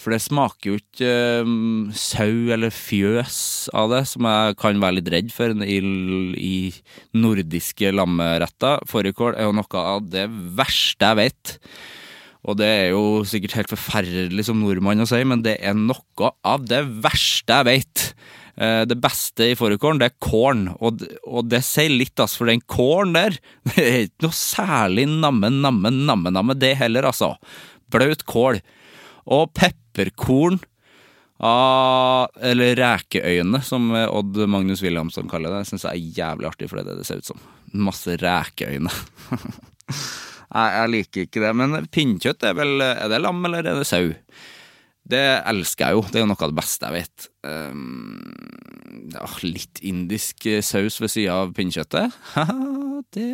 For 0.00 0.14
det 0.14 0.22
smaker 0.24 0.70
jo 0.70 0.78
ikke 0.78 1.12
um, 1.44 1.90
sau 1.92 2.48
eller 2.54 2.72
fjøs 2.72 3.68
av 3.76 3.92
det, 3.92 4.06
som 4.08 4.24
jeg 4.24 4.56
kan 4.62 4.80
være 4.80 4.96
litt 4.96 5.10
redd 5.12 5.32
for 5.34 5.52
i, 5.60 5.76
i 6.40 6.56
nordiske 7.12 7.92
lammeretter. 7.92 8.80
Fårikål 8.88 9.36
er 9.36 9.50
jo 9.50 9.56
noe 9.58 9.82
av 9.84 10.06
det 10.08 10.24
verste 10.56 11.04
jeg 11.04 11.20
vet. 11.20 11.58
Og 12.48 12.56
det 12.56 12.68
er 12.72 12.86
jo 12.94 13.20
sikkert 13.28 13.58
helt 13.58 13.72
forferdelig 13.74 14.46
som 14.48 14.62
nordmann 14.62 15.04
å 15.04 15.08
si, 15.08 15.20
men 15.28 15.44
det 15.44 15.58
er 15.60 15.76
noe 15.76 16.32
av 16.48 16.64
det 16.64 16.80
verste 17.04 17.60
jeg 17.60 17.68
vet. 17.68 18.06
Det 18.60 18.96
beste 19.00 19.46
i 19.48 19.54
fårikålen, 19.56 20.02
det 20.02 20.10
er 20.10 20.16
kålen, 20.20 20.66
og, 20.84 21.00
og, 21.24 21.46
det 21.48 21.62
sier 21.64 21.94
litt, 21.94 22.12
altså, 22.20 22.42
for 22.42 22.50
den 22.50 22.60
kålen 22.68 23.14
der, 23.16 23.38
det 23.70 23.84
er 23.86 24.02
ikke 24.04 24.26
noe 24.26 24.36
særlig 24.36 25.06
namme, 25.08 25.48
namme, 25.48 25.88
namme, 25.94 26.32
namme, 26.34 26.56
det 26.60 26.74
heller, 26.82 27.08
altså. 27.08 27.30
Blaut 27.88 28.26
kål. 28.28 28.60
Og 29.32 29.48
pepperkorn 29.56 30.60
av 31.40 32.28
Eller 32.44 32.76
rekeøyne, 32.76 33.62
som 33.64 33.88
Odd 33.96 34.36
Magnus 34.50 34.82
Williamson 34.84 35.28
kaller 35.30 35.54
det. 35.54 35.64
Syns 35.70 35.86
jeg 35.88 35.96
er 35.96 36.18
jævlig 36.20 36.50
artig, 36.50 36.68
for 36.68 36.76
det 36.76 36.84
er 36.84 36.90
det 36.92 37.00
det 37.00 37.08
ser 37.08 37.22
ut 37.22 37.30
som. 37.32 37.40
Masse 37.88 38.16
rekeøyne. 38.20 38.92
Nei, 40.50 40.66
jeg 40.74 40.92
liker 40.94 41.26
ikke 41.26 41.44
det. 41.44 41.52
Men 41.56 41.86
pinnekjøtt 41.94 42.44
er 42.44 42.56
vel 42.58 42.84
Er 42.84 43.08
det 43.12 43.22
lam, 43.22 43.40
eller 43.48 43.64
er 43.64 43.80
det 43.80 43.88
sau? 43.88 44.12
Det 45.10 45.24
elsker 45.50 45.88
jeg 45.88 45.98
jo. 45.98 46.04
Det 46.06 46.20
er 46.20 46.24
jo 46.24 46.30
noe 46.30 46.44
av 46.44 46.52
det 46.52 46.60
beste 46.60 46.88
jeg 46.88 47.02
vet. 47.02 47.26
Um, 47.46 49.10
ja, 49.10 49.26
litt 49.46 49.82
indisk 49.86 50.46
saus 50.66 51.00
ved 51.02 51.12
sida 51.12 51.40
av 51.42 51.52
pinnekjøttet. 51.56 52.16
det 53.16 53.30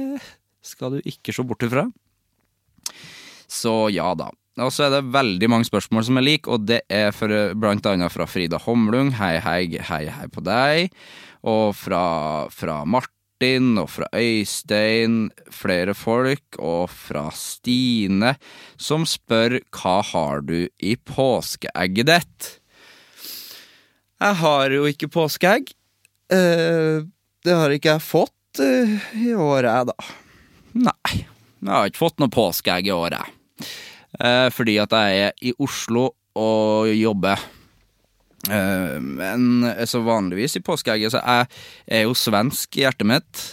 skal 0.65 0.97
du 0.97 1.09
ikke 1.09 1.35
se 1.35 1.45
bort 1.47 1.67
ifra. 1.67 1.87
Så 3.47 3.87
ja 3.95 4.09
da. 4.19 4.31
Og 4.65 4.73
så 4.73 4.87
er 4.87 4.95
det 4.95 5.13
veldig 5.13 5.49
mange 5.53 5.69
spørsmål 5.69 6.07
som 6.07 6.17
er 6.17 6.25
like, 6.25 6.49
og 6.49 6.65
det 6.65 6.81
er 6.89 7.11
for, 7.13 7.33
blant 7.61 7.85
annet 7.91 8.13
fra 8.13 8.25
Frida 8.29 8.61
Homlung. 8.65 9.13
Hei, 9.19 9.37
hei, 9.45 9.67
hei, 9.91 10.07
hei 10.09 10.29
på 10.33 10.41
deg. 10.45 10.95
Og 11.47 11.75
fra, 11.77 12.05
fra 12.49 12.81
Martin, 13.37 13.77
og 13.77 13.91
fra 13.91 14.07
Øystein, 14.17 15.31
flere 15.53 15.95
folk, 15.95 16.57
og 16.59 16.89
fra 16.89 17.31
Stine, 17.35 18.37
som 18.79 19.05
spør 19.05 19.61
hva 19.77 20.01
har 20.03 20.41
du 20.41 20.69
i 20.81 20.97
påskeegget 20.97 22.07
ditt? 22.09 22.49
Jeg 24.21 24.35
har 24.41 24.71
jo 24.73 24.87
ikke 24.89 25.09
påskeegg. 25.13 25.69
Uh, 26.33 27.05
det 27.45 27.53
har 27.53 27.71
ikke 27.71 27.99
jeg 27.99 28.07
fått 28.07 28.63
uh, 28.65 28.97
i 29.13 29.35
året, 29.35 29.93
da. 29.93 30.09
Nei, 30.73 31.27
jeg 31.61 31.69
har 31.69 31.91
ikke 31.91 32.07
fått 32.07 32.19
noe 32.19 32.33
påskeegg 32.33 32.89
i 32.89 32.97
året. 32.97 33.21
Uh, 34.17 34.49
fordi 34.49 34.79
at 34.81 34.97
jeg 34.97 35.29
er 35.29 35.37
i 35.45 35.53
Oslo 35.61 36.15
og 36.33 36.89
jobber. 36.89 37.37
Men 38.47 39.65
så 39.91 40.03
vanligvis 40.07 40.59
i 40.59 40.63
påskeegget, 40.63 41.15
så 41.15 41.23
jeg 41.23 41.49
er 41.99 42.05
jo 42.07 42.15
svensk 42.15 42.79
i 42.79 42.85
hjertet 42.85 43.09
mitt. 43.11 43.47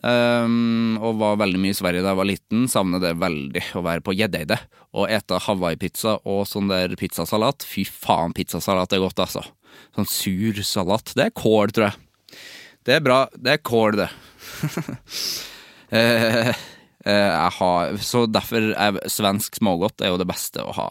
Um, 0.00 0.96
og 1.04 1.18
var 1.20 1.36
veldig 1.42 1.58
mye 1.60 1.74
i 1.74 1.76
Sverige 1.76 2.00
da 2.00 2.14
jeg 2.14 2.20
var 2.20 2.28
liten. 2.28 2.64
Savner 2.72 3.02
det 3.02 3.18
veldig 3.20 3.62
å 3.76 3.82
være 3.84 4.04
på 4.04 4.14
Gjeddeide 4.16 4.56
og 4.96 5.10
ete 5.12 5.38
Hawaii-pizza 5.44 6.16
og 6.28 6.46
sånn 6.48 6.70
der 6.70 6.94
pizzasalat. 6.98 7.66
Fy 7.68 7.84
faen, 7.84 8.34
pizzasalat 8.36 8.96
er 8.96 9.04
godt, 9.04 9.20
altså. 9.22 9.44
Sånn 9.96 10.08
sur 10.08 10.62
salat. 10.66 11.12
Det 11.16 11.28
er 11.28 11.36
kål, 11.36 11.74
tror 11.76 11.90
jeg. 11.90 12.40
Det 12.88 12.96
er 12.96 13.04
bra. 13.04 13.20
Det 13.36 13.54
er 13.54 13.62
kål, 13.66 14.00
det. 14.00 14.08
uh, 15.96 16.50
uh, 17.04 17.48
har, 17.60 17.96
så 18.00 18.24
derfor 18.30 18.72
er 18.72 19.00
svensk 19.12 19.60
smågodt 19.60 20.00
er 20.00 20.14
jo 20.14 20.20
det 20.20 20.30
beste 20.30 20.64
å 20.64 20.74
ha 20.80 20.90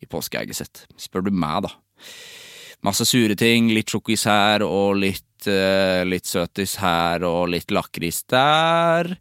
i 0.00 0.08
påskeegget 0.08 0.60
sitt. 0.60 0.84
Spør 1.00 1.26
du 1.26 1.32
meg, 1.32 1.64
da. 1.64 1.72
Masse 2.86 3.04
sure 3.08 3.36
ting, 3.36 3.68
litt 3.74 3.92
sjokkis 3.92 4.24
her 4.30 4.64
og 4.64 4.96
litt, 5.02 5.48
uh, 5.48 6.00
litt 6.08 6.28
søtis 6.28 6.78
her 6.80 7.26
og 7.28 7.50
litt 7.52 7.72
lakris 7.74 8.22
der. 8.30 9.12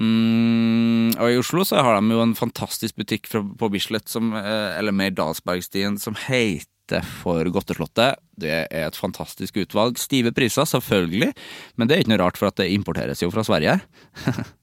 Mm, 0.00 1.12
og 1.20 1.26
i 1.28 1.36
Oslo 1.36 1.66
så 1.68 1.82
har 1.84 1.98
de 1.98 2.14
jo 2.14 2.22
en 2.24 2.36
fantastisk 2.38 2.96
butikk 2.96 3.28
på 3.28 3.68
Bislett, 3.72 4.08
som, 4.08 4.32
eller 4.32 4.94
mer 4.96 5.12
Dalsbergstien, 5.12 5.98
som 6.00 6.16
heter 6.16 7.04
for 7.20 7.44
Godteslottet. 7.52 8.16
Det 8.40 8.54
er 8.64 8.88
et 8.88 8.98
fantastisk 8.98 9.60
utvalg. 9.60 10.00
Stive 10.00 10.32
priser, 10.32 10.64
selvfølgelig, 10.68 11.30
men 11.76 11.88
det 11.88 11.96
er 11.96 12.04
ikke 12.04 12.14
noe 12.14 12.22
rart, 12.24 12.40
for 12.40 12.48
at 12.48 12.58
det 12.60 12.72
importeres 12.72 13.22
jo 13.22 13.30
fra 13.32 13.44
Sverige. 13.46 13.78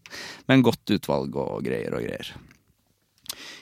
Men 0.50 0.64
godt 0.66 0.90
utvalg 0.96 1.36
og 1.38 1.66
greier 1.66 1.94
og 1.94 2.06
greier. 2.06 2.32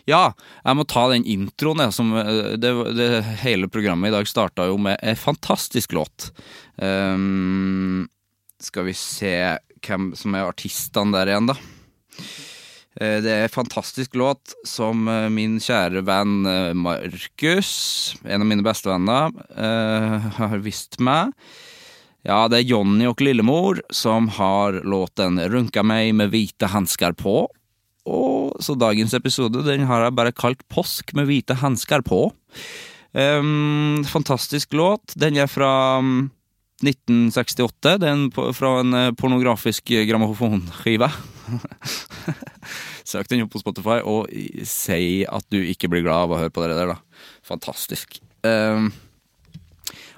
Ja, 0.07 0.31
jeg 0.63 0.79
må 0.79 0.85
ta 0.87 1.07
den 1.11 1.25
introen, 1.27 1.83
jeg, 1.83 1.95
som 1.95 2.13
det, 2.61 2.71
det, 2.97 3.07
Hele 3.43 3.69
programmet 3.71 4.11
i 4.11 4.15
dag 4.15 4.29
starta 4.29 4.67
jo 4.69 4.77
med 4.81 4.99
en 5.03 5.19
fantastisk 5.19 5.95
låt. 5.97 6.31
Um, 6.79 8.07
skal 8.63 8.87
vi 8.87 8.95
se 8.97 9.33
hvem 9.85 10.11
som 10.17 10.35
er 10.35 10.47
artistene 10.47 11.13
der 11.13 11.33
igjen, 11.33 11.51
da. 11.51 11.57
Det 12.97 13.29
er 13.29 13.43
en 13.45 13.53
fantastisk 13.53 14.15
låt 14.17 14.55
som 14.65 15.03
min 15.29 15.59
kjære 15.61 16.01
venn 16.07 16.47
Markus, 16.81 17.69
en 18.25 18.41
av 18.41 18.49
mine 18.49 18.65
bestevenner, 18.65 19.35
har 20.39 20.63
vist 20.65 20.97
meg. 20.97 21.35
Ja, 22.27 22.47
det 22.51 22.59
er 22.59 22.71
Jonny 22.73 23.05
og 23.07 23.21
Lillemor 23.23 23.79
som 23.93 24.27
har 24.35 24.81
låten 24.83 25.39
'Runka 25.39 25.83
meg 25.83 26.15
med 26.15 26.33
hvite 26.33 26.67
hansker 26.73 27.13
på'. 27.15 27.47
Og 28.07 28.55
så 28.63 28.75
dagens 28.79 29.13
episode 29.17 29.65
den 29.67 29.85
har 29.89 30.05
jeg 30.05 30.15
bare 30.15 30.35
kalt 30.35 30.63
'Påsk 30.71 31.13
med 31.13 31.27
hvite 31.27 31.59
hansker 31.59 32.01
på'. 32.01 32.31
Um, 33.13 34.03
fantastisk 34.05 34.73
låt. 34.73 35.15
Den 35.15 35.37
er 35.37 35.47
fra 35.47 35.99
1968. 36.83 37.97
Den 37.99 38.27
er 38.31 38.53
fra 38.53 38.79
en 38.79 39.15
pornografisk 39.15 39.83
grammofonskive. 40.07 41.09
Søk 43.07 43.29
den 43.29 43.45
opp 43.45 43.53
på 43.55 43.63
Spotify, 43.63 44.01
og 44.03 44.27
si 44.63 45.23
at 45.23 45.45
du 45.49 45.61
ikke 45.63 45.87
blir 45.89 46.03
glad 46.03 46.27
av 46.27 46.31
å 46.35 46.39
høre 46.41 46.53
på 46.53 46.63
det 46.67 46.75
der, 46.75 46.91
da. 46.91 46.97
Fantastisk. 47.47 48.19
Um, 48.43 48.91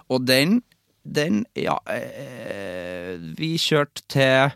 og 0.09 0.25
den 0.27 0.61
den 1.09 1.45
Ja, 1.55 1.77
eh, 1.89 3.17
vi 3.37 3.55
kjørte 3.57 4.03
til 4.11 4.51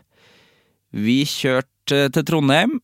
Vi 0.92 1.24
kjørte 1.26 2.10
til 2.12 2.24
Trondheim 2.24 2.80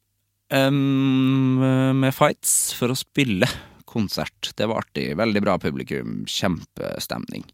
um, 0.50 1.61
med 2.00 2.14
Fights 2.16 2.73
for 2.78 2.92
å 2.92 2.99
spille 2.99 3.49
konsert. 3.90 4.52
Det 4.57 4.69
var 4.71 4.85
artig. 4.85 5.11
Veldig 5.19 5.42
bra 5.45 5.57
publikum. 5.62 6.23
Kjempestemning. 6.30 7.47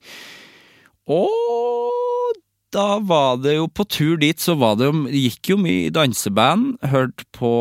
Og 1.06 2.36
da 2.74 2.98
var 2.98 3.38
det 3.40 3.54
jo 3.56 3.68
på 3.70 3.86
tur 3.88 4.18
dit, 4.20 4.40
så 4.42 4.56
var 4.58 4.74
det 4.76 4.88
jo 4.88 5.06
Gikk 5.08 5.52
jo 5.52 5.56
mye 5.62 5.92
danseband. 5.94 6.76
Hørte 6.92 7.24
på 7.36 7.52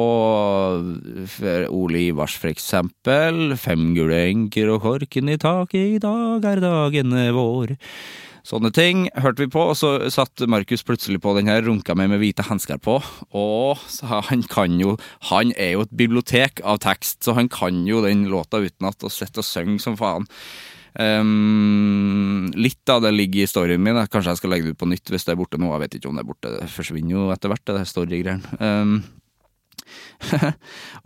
Ole 1.69 2.01
Ivars, 2.09 2.35
for 2.41 2.51
eksempel. 2.51 3.55
Fem 3.61 3.93
gule 3.95 4.25
enker 4.31 4.73
og 4.73 4.81
korken 4.83 5.31
i 5.31 5.39
taket, 5.39 5.95
i 5.95 6.01
dag 6.03 6.47
er 6.49 6.63
dagene 6.63 7.29
vår. 7.35 7.77
Sånne 8.45 8.69
ting 8.69 9.07
hørte 9.17 9.41
vi 9.41 9.49
på, 9.49 9.63
og 9.71 9.77
så 9.79 9.95
satt 10.13 10.43
Markus 10.51 10.85
plutselig 10.85 11.17
på 11.23 11.33
den 11.37 11.49
her, 11.49 11.63
runka 11.65 11.95
meg 11.97 12.11
med 12.11 12.21
hvite 12.21 12.45
hansker 12.45 12.77
på. 12.77 12.99
Og 13.33 13.81
han 14.29 14.45
kan 14.51 14.77
jo 14.79 14.95
Han 15.31 15.51
er 15.57 15.73
jo 15.73 15.85
et 15.85 15.97
bibliotek 15.97 16.61
av 16.63 16.79
tekst, 16.85 17.23
så 17.25 17.33
han 17.33 17.49
kan 17.49 17.85
jo 17.87 18.03
den 18.05 18.27
låta 18.29 18.61
utenat 18.61 19.03
og 19.03 19.11
sitter 19.11 19.41
og 19.41 19.49
synger 19.49 19.81
som 19.81 19.97
faen. 19.97 20.29
Um, 20.95 22.53
litt 22.55 22.87
av 22.87 23.01
det 23.03 23.11
ligger 23.11 23.43
i 23.43 23.49
storyen 23.49 23.83
min. 23.83 23.97
Kanskje 24.07 24.35
jeg 24.35 24.39
skal 24.43 24.53
legge 24.53 24.69
det 24.69 24.77
ut 24.77 24.83
på 24.83 24.87
nytt 24.93 25.11
hvis 25.11 25.25
det 25.27 25.33
er 25.33 25.41
borte 25.41 25.59
nå. 25.59 25.73
Jeg 25.73 25.83
vet 25.83 25.97
ikke 25.97 26.11
om 26.11 26.19
det 26.19 26.23
er 26.23 26.29
borte. 26.29 26.53
Det 26.53 26.71
forsvinner 26.71 27.17
jo 27.17 27.27
etter 27.33 27.51
hvert, 27.51 27.65
det 27.65 27.79
der 27.79 27.89
storygreiene. 27.89 28.59
Um, 28.61 29.01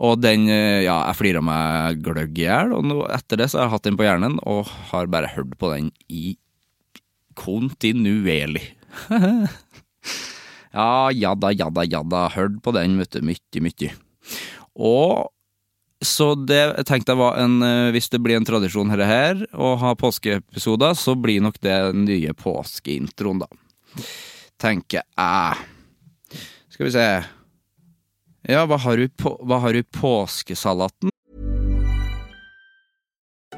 og 0.06 0.20
den 0.22 0.46
eh, 0.48 0.84
Ja, 0.86 1.00
jeg 1.08 1.18
flira 1.18 1.42
meg 1.44 2.04
gløgg 2.04 2.38
i 2.38 2.46
hjel, 2.46 2.76
og 2.76 2.86
nå, 2.86 3.00
etter 3.12 3.40
det 3.40 3.50
så 3.50 3.60
har 3.60 3.68
jeg 3.68 3.74
hatt 3.74 3.88
den 3.88 3.98
på 3.98 4.06
hjernen 4.06 4.38
og 4.48 4.70
har 4.92 5.10
bare 5.10 5.32
hørt 5.34 5.56
på 5.60 5.72
den 5.72 5.90
i 6.08 6.36
kontinuerlig. 7.34 8.76
ja, 10.72 11.10
jada, 11.12 11.52
jada, 11.52 11.84
jada 11.84 12.28
Hørt 12.34 12.62
på 12.62 12.72
den, 12.74 12.98
vet 13.00 13.12
du. 13.14 13.20
Mye, 13.26 13.62
mye. 13.64 13.92
Og 14.74 15.30
så 16.00 16.32
det 16.34 16.86
tenkte 16.88 17.12
jeg 17.12 17.20
var 17.20 17.36
en 17.42 17.58
eh, 17.60 17.90
Hvis 17.92 18.08
det 18.08 18.22
blir 18.24 18.38
en 18.38 18.46
tradisjon 18.46 18.88
her, 18.92 19.02
her 19.04 19.42
å 19.52 19.74
ha 19.80 19.92
påskeepisoder, 19.98 20.94
så 20.96 21.14
blir 21.14 21.42
nok 21.44 21.60
det 21.60 21.76
den 21.90 22.06
nye 22.08 22.32
påskeintroen, 22.36 23.42
da. 23.44 23.50
Tenker 24.60 25.04
jeg. 25.04 26.40
Skal 26.72 26.88
vi 26.88 26.94
se. 26.94 27.06
Ja, 28.48 28.64
hva 28.64 28.78
har 28.80 28.96
du 28.96 29.08
på, 29.12 29.34
hva 29.44 29.60
har 29.60 29.76
du 29.76 29.84
påskesalaten? 29.84 31.12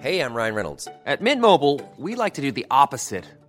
Hey, 0.03 0.19
I'm 0.19 0.35
Ryan 0.35 0.57
Reynolds. 0.57 0.89
At 1.07 1.21
Mint 1.21 1.41
Mobile, 1.41 1.79
we 1.97 2.17
like 2.17 2.35
to 2.35 2.43
do 2.43 2.51
the 2.51 2.67
opposite 2.71 3.25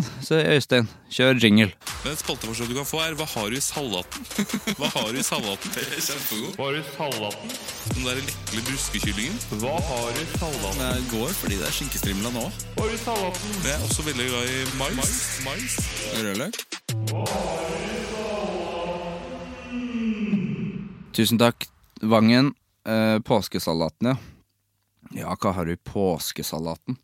Så 0.00 0.34
Øystein, 0.40 0.86
kjør 1.12 1.36
jingle. 1.42 1.72
Men 2.04 2.14
spalteforslag 2.16 2.68
du 2.70 2.74
kan 2.78 2.86
få 2.88 3.00
er 3.04 3.12
Hva 3.18 3.26
har 3.28 3.50
du 3.52 3.56
i 3.58 3.60
salaten? 3.60 4.24
Hva 4.78 4.88
har 4.94 5.10
du 5.12 5.18
i 5.20 5.24
salaten? 5.26 5.68
Det 5.74 5.82
er 5.84 6.00
kjempegod. 6.06 6.54
Hva 6.56 6.64
har 6.64 6.72
du 6.72 6.78
i 6.80 6.84
salaten? 6.94 7.52
Den 7.92 8.06
der 8.06 8.20
lekle 8.22 8.62
bruskekyllingen. 8.70 9.36
Hva 9.60 9.74
har 9.90 10.08
du 10.16 10.20
i 10.22 10.30
salaten? 10.32 10.80
Jeg 10.86 11.04
går 11.10 11.34
fordi 11.42 11.58
det 11.60 11.66
er 11.68 11.74
skinkestrimla 11.76 12.32
nå. 12.32 12.46
Hva 12.78 12.86
har 12.86 12.88
du 12.88 12.96
i 12.96 13.02
salaten? 13.02 13.58
Jeg 13.66 13.74
er 13.74 13.84
også 13.90 14.06
veldig 14.08 14.30
glad 14.30 14.44
i 14.48 14.64
mais. 14.80 15.20
mais. 15.44 15.76
Rødløk. 16.22 16.56
Tusen 21.12 21.38
takk, 21.44 21.68
Vangen. 22.00 22.54
Eh, 22.88 23.18
påskesalaten, 23.28 24.14
ja. 24.14 24.16
Ja, 25.12 25.36
hva 25.36 25.52
har 25.52 25.68
du 25.68 25.76
i 25.76 25.82
påskesalaten? 25.92 26.96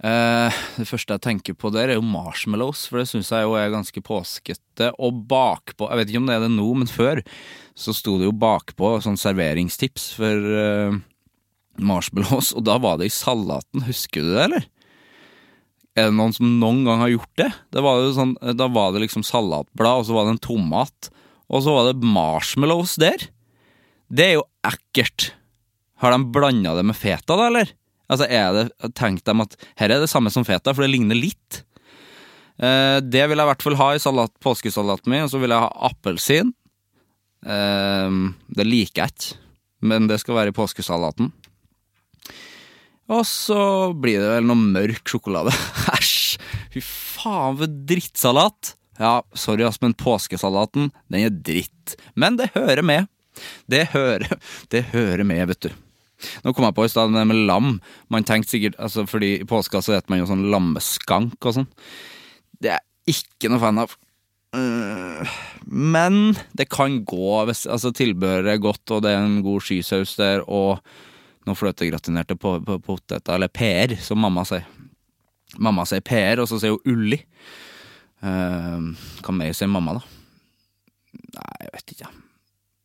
Eh, 0.00 0.60
det 0.80 0.86
første 0.88 1.16
jeg 1.16 1.24
tenker 1.26 1.56
på 1.60 1.68
der, 1.74 1.90
er 1.90 1.98
jo 1.98 2.06
marshmallows, 2.06 2.86
for 2.88 3.02
det 3.02 3.10
syns 3.10 3.30
jeg 3.34 3.44
jo 3.44 3.56
er 3.58 3.72
ganske 3.72 4.00
påskete. 4.04 4.90
Og 4.96 5.24
bakpå, 5.28 5.90
jeg 5.90 6.00
vet 6.00 6.12
ikke 6.12 6.22
om 6.22 6.30
det 6.30 6.38
er 6.38 6.44
det 6.46 6.52
nå, 6.54 6.68
men 6.80 6.90
før 6.90 7.20
så 7.76 7.94
sto 7.96 8.16
det 8.20 8.28
jo 8.28 8.36
bakpå 8.36 8.96
sånn 9.04 9.20
serveringstips 9.20 10.10
for 10.16 10.52
eh, 10.64 11.00
marshmallows, 11.80 12.54
og 12.56 12.64
da 12.68 12.78
var 12.80 13.00
det 13.00 13.10
i 13.10 13.14
salaten. 13.14 13.84
Husker 13.88 14.24
du 14.24 14.32
det, 14.32 14.44
eller? 14.48 14.68
Er 15.98 16.08
det 16.08 16.16
noen 16.16 16.32
som 16.32 16.48
noen 16.62 16.84
gang 16.86 17.02
har 17.02 17.12
gjort 17.12 17.34
det? 17.40 17.50
det 17.74 17.82
var 17.84 17.98
jo 18.00 18.12
sånn, 18.16 18.36
da 18.56 18.70
var 18.72 18.94
det 18.94 19.02
liksom 19.04 19.26
salatblad, 19.26 20.00
og 20.00 20.08
så 20.08 20.16
var 20.16 20.28
det 20.28 20.36
en 20.36 20.44
tomat, 20.46 21.10
og 21.50 21.64
så 21.66 21.74
var 21.74 21.90
det 21.90 22.06
marshmallows 22.06 22.94
der. 23.02 23.26
Det 24.08 24.26
er 24.30 24.36
jo 24.38 24.46
ekkelt. 24.66 25.32
Har 26.00 26.14
de 26.14 26.30
blanda 26.32 26.72
det 26.78 26.86
med 26.88 26.96
feta, 26.96 27.36
da, 27.36 27.50
eller? 27.50 27.74
Altså, 28.10 28.26
er 28.26 28.54
det, 28.56 28.92
Tenk 28.98 29.22
dem 29.26 29.44
at 29.44 29.56
her 29.78 29.92
er 29.92 30.02
det 30.02 30.10
samme 30.10 30.32
som 30.34 30.46
feta, 30.46 30.74
for 30.74 30.84
det 30.84 30.92
ligner 30.92 31.18
litt. 31.18 31.62
Eh, 32.60 32.98
det 33.00 33.26
vil 33.30 33.38
jeg 33.38 33.46
i 33.46 33.50
hvert 33.52 33.66
fall 33.66 33.78
ha 33.80 33.90
i 33.94 34.02
salat, 34.02 34.32
påskesalaten 34.42 35.12
min, 35.12 35.26
og 35.26 35.32
så 35.32 35.40
vil 35.40 35.54
jeg 35.54 35.64
ha 35.64 35.90
appelsin. 35.90 36.50
Eh, 37.46 38.16
det 38.56 38.66
liker 38.66 39.04
jeg 39.04 39.14
ikke, 39.14 39.38
men 39.92 40.10
det 40.10 40.20
skal 40.22 40.40
være 40.40 40.52
i 40.52 40.58
påskesalaten. 40.58 41.30
Og 43.10 43.24
så 43.26 43.62
blir 43.98 44.20
det 44.22 44.34
vel 44.36 44.46
noe 44.46 44.70
mørk 44.76 45.08
sjokolade. 45.10 45.54
Æsj! 45.96 46.38
Fy 46.70 46.82
faen, 46.84 47.56
for 47.58 47.80
drittsalat! 47.90 48.74
Ja, 49.00 49.22
sorry, 49.32 49.64
ass, 49.64 49.80
men 49.80 49.96
påskesalaten, 49.98 50.90
den 51.08 51.24
er 51.24 51.32
dritt. 51.32 51.96
Men 52.14 52.36
det 52.38 52.52
hører 52.54 52.84
med. 52.84 53.08
Det 53.70 53.86
hører, 53.94 54.36
det 54.70 54.90
hører 54.92 55.24
med, 55.24 55.46
vet 55.50 55.70
du. 55.70 55.70
Nå 56.44 56.52
kom 56.54 56.66
jeg 56.68 56.76
på 56.76 56.84
i 56.86 56.92
stad 56.92 57.12
det 57.14 57.24
med 57.30 57.42
lam. 57.48 57.74
Man 58.12 58.24
tenkte 58.28 58.54
sikkert, 58.54 58.76
altså 58.82 59.06
fordi 59.08 59.34
I 59.40 59.48
påska 59.48 59.80
så 59.82 59.94
spiser 59.96 60.12
man 60.12 60.22
jo 60.22 60.28
sånn 60.30 60.46
lammeskank 60.52 61.38
og 61.48 61.56
sånn. 61.58 61.68
Det 62.60 62.74
er 62.76 62.84
ikke 63.10 63.50
noe 63.52 63.62
fan 63.62 63.78
av. 63.84 63.94
Øh, 64.56 65.30
Men 65.70 66.34
det 66.58 66.68
kan 66.72 67.00
gå 67.06 67.44
hvis 67.48 67.64
altså 67.70 67.92
tilbehøret 67.94 68.54
er 68.56 68.62
godt, 68.62 68.84
og 68.90 69.04
det 69.04 69.12
er 69.14 69.22
en 69.24 69.40
god 69.46 69.62
skysaus 69.64 70.16
der, 70.18 70.42
og 70.50 70.80
noen 71.46 71.56
fløtegratinerte 71.56 72.36
po- 72.36 72.58
po- 72.66 72.80
poteter, 72.84 73.34
eller 73.38 73.48
PR, 73.48 73.94
som 74.02 74.18
mamma 74.20 74.44
sier. 74.48 74.66
Mamma 75.58 75.86
sier 75.88 76.02
PR, 76.06 76.42
og 76.42 76.48
så 76.50 76.58
sier 76.62 76.76
hun 76.76 76.92
Ulli. 76.92 77.20
Uh, 78.20 78.90
hva 79.24 79.32
mer 79.32 79.54
sier 79.56 79.70
mamma, 79.72 79.96
da? 79.96 80.02
Nei, 81.38 81.54
jeg 81.64 81.70
vet 81.78 81.94
ikke. 81.94 82.10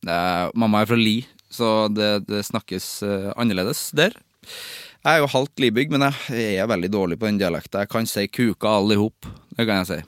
Det 0.06 0.14
er, 0.16 0.54
mamma 0.56 0.82
er 0.82 0.88
fra 0.90 0.98
Li, 1.00 1.18
så 1.52 1.88
det, 1.94 2.26
det 2.30 2.46
snakkes 2.48 2.88
eh, 3.06 3.32
annerledes 3.38 3.90
der. 3.96 4.16
Jeg 5.06 5.20
er 5.20 5.22
jo 5.22 5.30
halvt 5.30 5.62
libygg, 5.62 5.92
men 5.94 6.08
jeg 6.34 6.58
er 6.58 6.70
veldig 6.70 6.90
dårlig 6.94 7.20
på 7.22 7.30
den 7.30 7.38
dialekten. 7.38 7.84
Jeg 7.84 7.92
kan 7.94 8.08
si 8.10 8.26
kuka 8.28 8.72
alle 8.80 8.96
i 8.96 9.00
hop. 9.00 9.28
Det 9.54 9.68
kan 9.68 9.84
jeg 9.84 9.90
si. 9.92 10.00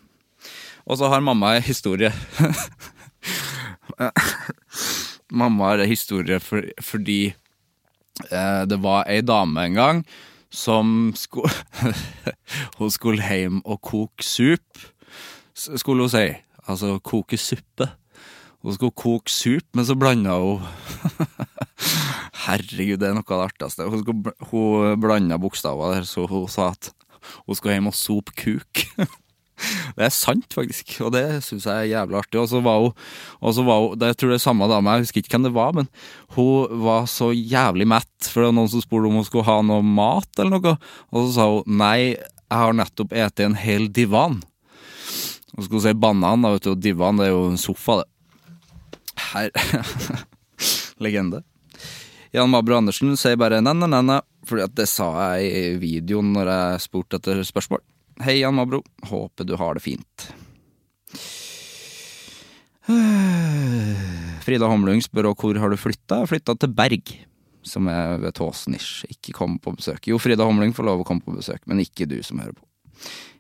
Og 0.87 0.97
så 0.97 1.11
har 1.11 1.21
mamma 1.21 1.57
ei 1.57 1.65
historie. 1.67 2.09
mamma 5.41 5.73
har 5.73 5.83
ei 5.83 5.91
historie 5.91 6.39
for, 6.41 6.65
fordi 6.81 7.35
eh, 8.31 8.63
det 8.65 8.79
var 8.81 9.05
ei 9.11 9.21
dame 9.21 9.67
en 9.67 9.77
gang 9.77 10.01
som 10.49 11.13
skulle 11.15 11.51
Hun 12.79 12.91
skulle 12.91 13.21
hjem 13.21 13.61
og 13.65 13.81
koke 13.83 14.23
sup, 14.23 14.85
skulle 15.53 16.07
hun 16.07 16.13
si. 16.13 16.27
Altså 16.67 16.97
koke 17.03 17.37
suppe. 17.37 17.91
Hun 18.65 18.73
skulle 18.75 18.97
koke 18.97 19.31
sup, 19.31 19.67
men 19.77 19.85
så 19.85 19.95
blanda 19.97 20.37
hun 20.41 20.65
Herregud, 22.47 22.97
det 23.01 23.09
er 23.09 23.15
noe 23.17 23.27
av 23.27 23.41
det 23.41 23.45
artigste. 23.51 23.85
Hun, 23.91 24.01
skulle, 24.01 24.33
hun 24.51 25.01
blanda 25.03 25.37
bokstaver 25.41 25.97
der, 25.97 26.07
så 26.07 26.25
hun 26.29 26.47
sa 26.51 26.71
at 26.73 26.91
hun 27.45 27.57
skulle 27.57 27.75
hjem 27.75 27.89
og 27.91 27.97
sope 27.97 28.35
kuk. 28.37 28.85
Det 29.97 30.05
er 30.05 30.11
sant, 30.13 30.51
faktisk, 30.53 30.91
og 31.01 31.15
det 31.15 31.39
syns 31.41 31.63
jeg 31.65 31.73
er 31.73 31.91
jævlig 31.95 32.19
artig. 32.19 32.37
Og 32.37 32.49
så 32.51 32.59
var 32.61 32.83
hun, 32.83 32.91
og 33.41 33.55
så 33.57 33.63
var 33.65 33.79
hun 33.81 34.03
Jeg 34.05 34.17
tror 34.19 34.29
det 34.29 34.35
er 34.37 34.43
samme 34.43 34.67
dame, 34.69 34.93
jeg 34.93 35.07
husker 35.07 35.23
ikke 35.23 35.33
hvem 35.33 35.47
det 35.47 35.53
var, 35.55 35.71
men 35.73 35.87
hun 36.35 36.83
var 36.83 37.07
så 37.09 37.31
jævlig 37.33 37.87
mett, 37.89 38.29
for 38.29 38.43
det 38.43 38.51
var 38.51 38.57
noen 38.59 38.69
som 38.69 38.83
spurte 38.83 39.09
om 39.09 39.17
hun 39.17 39.25
skulle 39.25 39.47
ha 39.47 39.55
noe 39.65 39.81
mat 39.81 40.29
eller 40.37 40.59
noe, 40.59 40.75
og 41.09 41.23
så 41.23 41.31
sa 41.33 41.47
hun 41.55 41.79
nei, 41.81 42.13
jeg 42.13 42.61
har 42.61 42.77
nettopp 42.77 43.09
spist 43.15 43.43
en 43.47 43.57
hel 43.57 43.89
divan. 43.89 44.37
Og 45.55 45.63
så 45.63 45.65
skal 45.65 45.79
hun 45.79 45.85
si 45.87 45.95
banan, 46.05 46.45
da, 46.45 46.53
vet 46.53 46.67
du, 46.67 46.71
og 46.75 46.85
divan, 46.85 47.17
det 47.17 47.31
er 47.31 47.33
jo 47.33 47.47
en 47.49 47.57
sofa, 47.61 48.03
det. 48.03 48.11
Her 49.33 49.51
Legende. 51.03 51.43
Jan 52.35 52.49
Mabro 52.51 52.75
Andersen 52.77 53.15
sier 53.17 53.37
bare 53.39 53.61
næ-næ-næ, 53.63 54.19
fordi 54.47 54.65
at 54.65 54.75
det 54.75 54.87
sa 54.89 55.07
jeg 55.37 55.51
i 55.51 55.77
videoen 55.81 56.33
når 56.35 56.49
jeg 56.51 56.81
spurte 56.87 57.19
etter 57.19 57.39
spørsmål. 57.47 57.81
Hei, 58.23 58.39
Jan 58.41 58.55
Mabro. 58.57 58.81
Håper 59.09 59.45
du 59.47 59.55
har 59.59 59.77
det 59.77 59.83
fint. 59.85 60.27
Frida 64.47 64.67
Homlung 64.71 65.01
spør 65.03 65.31
òg 65.31 65.43
hvor 65.43 65.59
har 65.59 65.69
du 65.71 65.77
flytta? 65.79 66.21
Flytta 66.29 66.55
til 66.55 66.71
Berg, 66.75 67.13
som 67.67 67.89
er 67.91 68.17
ved 68.23 68.35
Tåsnisj. 68.39 69.05
Ikke 69.11 69.35
kom 69.35 69.59
på 69.59 69.75
besøk. 69.77 70.07
Jo, 70.09 70.19
Frida 70.21 70.47
Homlung 70.47 70.73
får 70.75 70.87
lov 70.87 71.03
å 71.03 71.07
komme 71.07 71.25
på 71.25 71.35
besøk, 71.35 71.61
men 71.67 71.83
ikke 71.83 72.07
du 72.09 72.19
som 72.23 72.39
hører 72.41 72.55
på. 72.55 72.63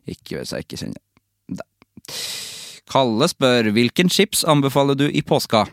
Ikke 0.07 0.39
hvis 0.39 0.53
jeg 0.55 0.67
ikke 0.67 0.81
kjenner. 0.83 1.06
Kalle 2.87 3.27
spør 3.27 3.71
hvilken 3.75 4.09
chips 4.09 4.45
anbefaler 4.47 4.97
du 4.99 5.07
i 5.09 5.23
påska? 5.25 5.65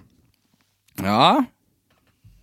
Ja, 1.02 1.44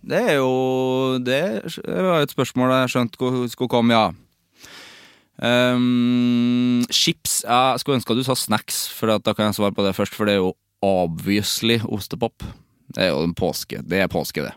det 0.02 0.18
er 0.18 0.34
jo 0.40 1.18
Det 1.22 1.70
var 1.86 2.22
et 2.22 2.32
spørsmål 2.34 2.74
jeg 2.74 2.92
skjønte 2.92 3.48
skulle 3.52 3.70
komme, 3.70 3.94
ja. 3.94 4.10
Um, 5.42 6.82
chips 6.92 7.42
Jeg 7.42 7.80
skulle 7.80 7.98
ønske 7.98 8.12
at 8.12 8.18
du 8.18 8.26
sa 8.26 8.36
snacks, 8.38 8.84
for 8.94 9.10
da 9.18 9.34
kan 9.34 9.48
jeg 9.48 9.58
svare 9.58 9.74
på 9.74 9.84
det 9.86 9.94
først. 9.96 10.14
For 10.14 10.26
det 10.26 10.36
er 10.36 10.42
jo 10.42 10.52
obviously 10.82 11.78
ostepop. 11.86 12.42
Det 12.92 13.06
er 13.06 13.12
jo 13.14 13.22
en 13.22 13.34
påske. 13.34 13.80
Det 13.86 14.02
er 14.02 14.10
påske, 14.10 14.42
det. 14.42 14.54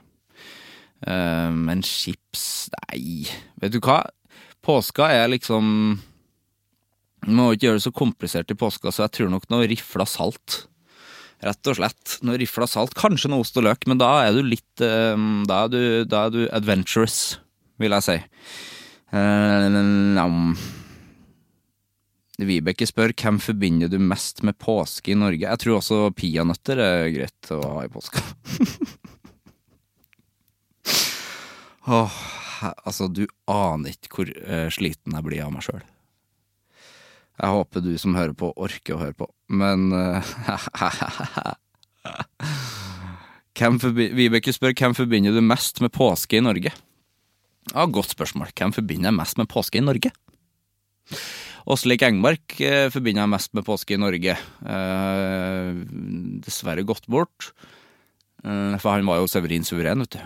Um, 1.06 1.66
men 1.68 1.84
chips 1.86 2.70
Nei, 2.74 3.28
vet 3.62 3.74
du 3.74 3.80
hva? 3.84 4.02
Påska 4.66 5.12
er 5.14 5.30
liksom 5.30 6.00
må 7.26 7.52
ikke 7.54 7.70
gjøre 7.70 7.80
det 7.80 7.86
så 7.88 7.94
komplisert 7.96 8.52
i 8.54 8.58
påska, 8.60 8.92
så 8.94 9.06
jeg 9.06 9.14
tror 9.18 9.30
nok 9.34 9.48
noe 9.50 9.68
rifla 9.70 10.06
salt. 10.10 10.66
Rett 11.46 11.70
og 11.70 11.78
slett. 11.78 12.18
Noe 12.26 12.38
rifla 12.42 12.68
salt. 12.70 12.96
Kanskje 12.98 13.30
noe 13.32 13.44
ost 13.44 13.58
og 13.60 13.66
løk, 13.68 13.86
men 13.90 14.00
da 14.02 14.12
er 14.26 14.38
du 14.38 14.42
litt 14.46 14.84
um, 14.86 15.44
da, 15.50 15.66
er 15.66 15.74
du, 15.74 15.82
da 16.10 16.26
er 16.28 16.32
du 16.34 16.42
adventurous, 16.56 17.38
vil 17.82 17.96
jeg 17.98 18.08
si. 18.08 18.18
Um. 19.16 20.56
Vibeke 22.36 22.84
spør 22.84 23.14
hvem 23.16 23.38
forbinder 23.40 23.88
du 23.88 23.96
mest 24.02 24.42
med 24.44 24.58
påske 24.60 25.14
i 25.14 25.16
Norge. 25.16 25.46
Jeg 25.48 25.62
tror 25.62 25.78
også 25.80 26.12
peanøtter 26.18 26.82
er 26.84 27.14
greit 27.14 27.52
å 27.56 27.62
ha 27.78 27.86
i 27.86 27.92
påska. 27.92 28.20
Åh, 31.86 32.16
altså, 32.84 33.08
du 33.08 33.24
aner 33.52 33.94
ikke 33.94 34.10
hvor 34.18 34.28
uh, 34.36 34.70
sliten 34.74 35.16
jeg 35.16 35.24
blir 35.28 35.46
av 35.46 35.54
meg 35.54 35.64
sjøl. 35.64 35.84
Jeg 37.36 37.52
håper 37.52 37.84
du 37.84 37.94
som 38.00 38.16
hører 38.16 38.36
på, 38.38 38.54
orker 38.56 38.96
å 38.96 39.02
høre 39.02 39.18
på, 39.18 39.28
men 39.52 39.92
uh, 39.96 40.24
Vibeke 43.56 44.54
spør 44.56 44.76
hvem 44.76 44.96
forbinder 44.98 45.36
du 45.36 45.42
mest 45.44 45.82
med 45.84 45.92
påske 45.96 46.40
i 46.40 46.44
Norge? 46.44 46.72
Ja, 47.74 47.86
Godt 47.90 48.14
spørsmål. 48.14 48.52
Hvem 48.56 48.74
forbinder 48.76 49.10
jeg 49.10 49.20
mest 49.20 49.40
med 49.42 49.50
påske 49.52 49.80
i 49.80 49.86
Norge? 49.86 50.12
Åslik 51.66 52.04
Engmark 52.06 52.60
eh, 52.62 52.92
forbinder 52.94 53.24
jeg 53.24 53.32
mest 53.32 53.56
med 53.58 53.66
påske 53.66 53.96
i 53.96 54.02
Norge. 54.02 54.36
Eh, 54.38 55.80
dessverre 56.46 56.86
gått 56.86 57.08
bort. 57.10 57.54
Eh, 58.46 58.78
for 58.78 58.94
han 58.94 59.08
var 59.10 59.24
jo 59.24 59.32
Severin 59.32 59.66
suveren, 59.66 60.06
vet 60.06 60.20
du. 60.20 60.22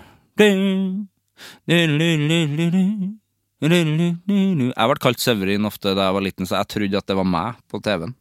Jeg 3.60 4.88
ble 4.88 5.02
kalt 5.04 5.20
Severin 5.20 5.68
ofte 5.68 5.92
da 5.92 6.08
jeg 6.08 6.16
var 6.16 6.24
liten, 6.24 6.48
så 6.48 6.62
jeg 6.62 6.72
trodde 6.72 7.02
at 7.02 7.10
det 7.12 7.18
var 7.20 7.28
meg 7.28 7.60
på 7.68 7.82
TV-en. 7.84 8.16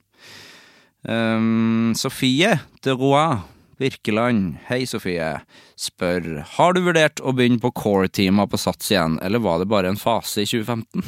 Um, 1.07 1.95
Sofie 1.95 2.57
de 2.83 2.95
Roy 2.99 3.39
Birkeland, 3.79 4.57
hei 4.67 4.83
Sofie, 4.91 5.37
spør 5.79 6.41
har 6.57 6.75
du 6.75 6.81
vurdert 6.83 7.23
å 7.23 7.31
begynne 7.37 7.63
på 7.63 7.71
core-teama 7.71 8.49
på 8.51 8.59
Sats 8.59 8.91
igjen, 8.91 9.21
eller 9.23 9.43
var 9.45 9.63
det 9.63 9.69
bare 9.71 9.93
en 9.93 10.01
fase 10.01 10.43
i 10.43 10.49
2015? 10.51 11.05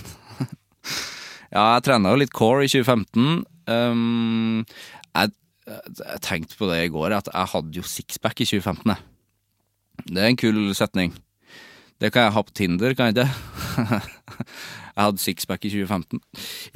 ja, 1.57 1.65
jeg 1.65 1.85
trena 1.89 2.13
jo 2.15 2.21
litt 2.23 2.35
core 2.37 2.69
i 2.69 2.71
2015. 2.71 3.43
Um, 3.67 4.63
jeg, 5.11 5.35
jeg, 5.67 6.21
tenkte 6.23 6.61
på 6.61 6.71
det 6.71 6.85
i 6.85 6.93
går, 6.95 7.17
at 7.19 7.33
jeg 7.33 7.53
hadde 7.57 7.83
jo 7.83 7.91
sixpack 7.97 8.39
i 8.39 8.47
2015. 8.47 8.95
Det 10.07 10.23
er 10.23 10.31
en 10.31 10.39
kul 10.39 10.63
setning. 10.79 11.19
Det 12.01 12.11
kan 12.15 12.27
jeg 12.27 12.35
ha 12.37 12.43
på 12.45 12.57
Tinder, 12.57 12.97
kan 12.97 13.11
jeg 13.11 13.27
ikke? 13.27 14.01
jeg 14.97 15.01
hadde 15.05 15.23
sixpack 15.23 15.65
i 15.69 15.73
2015. 15.73 16.21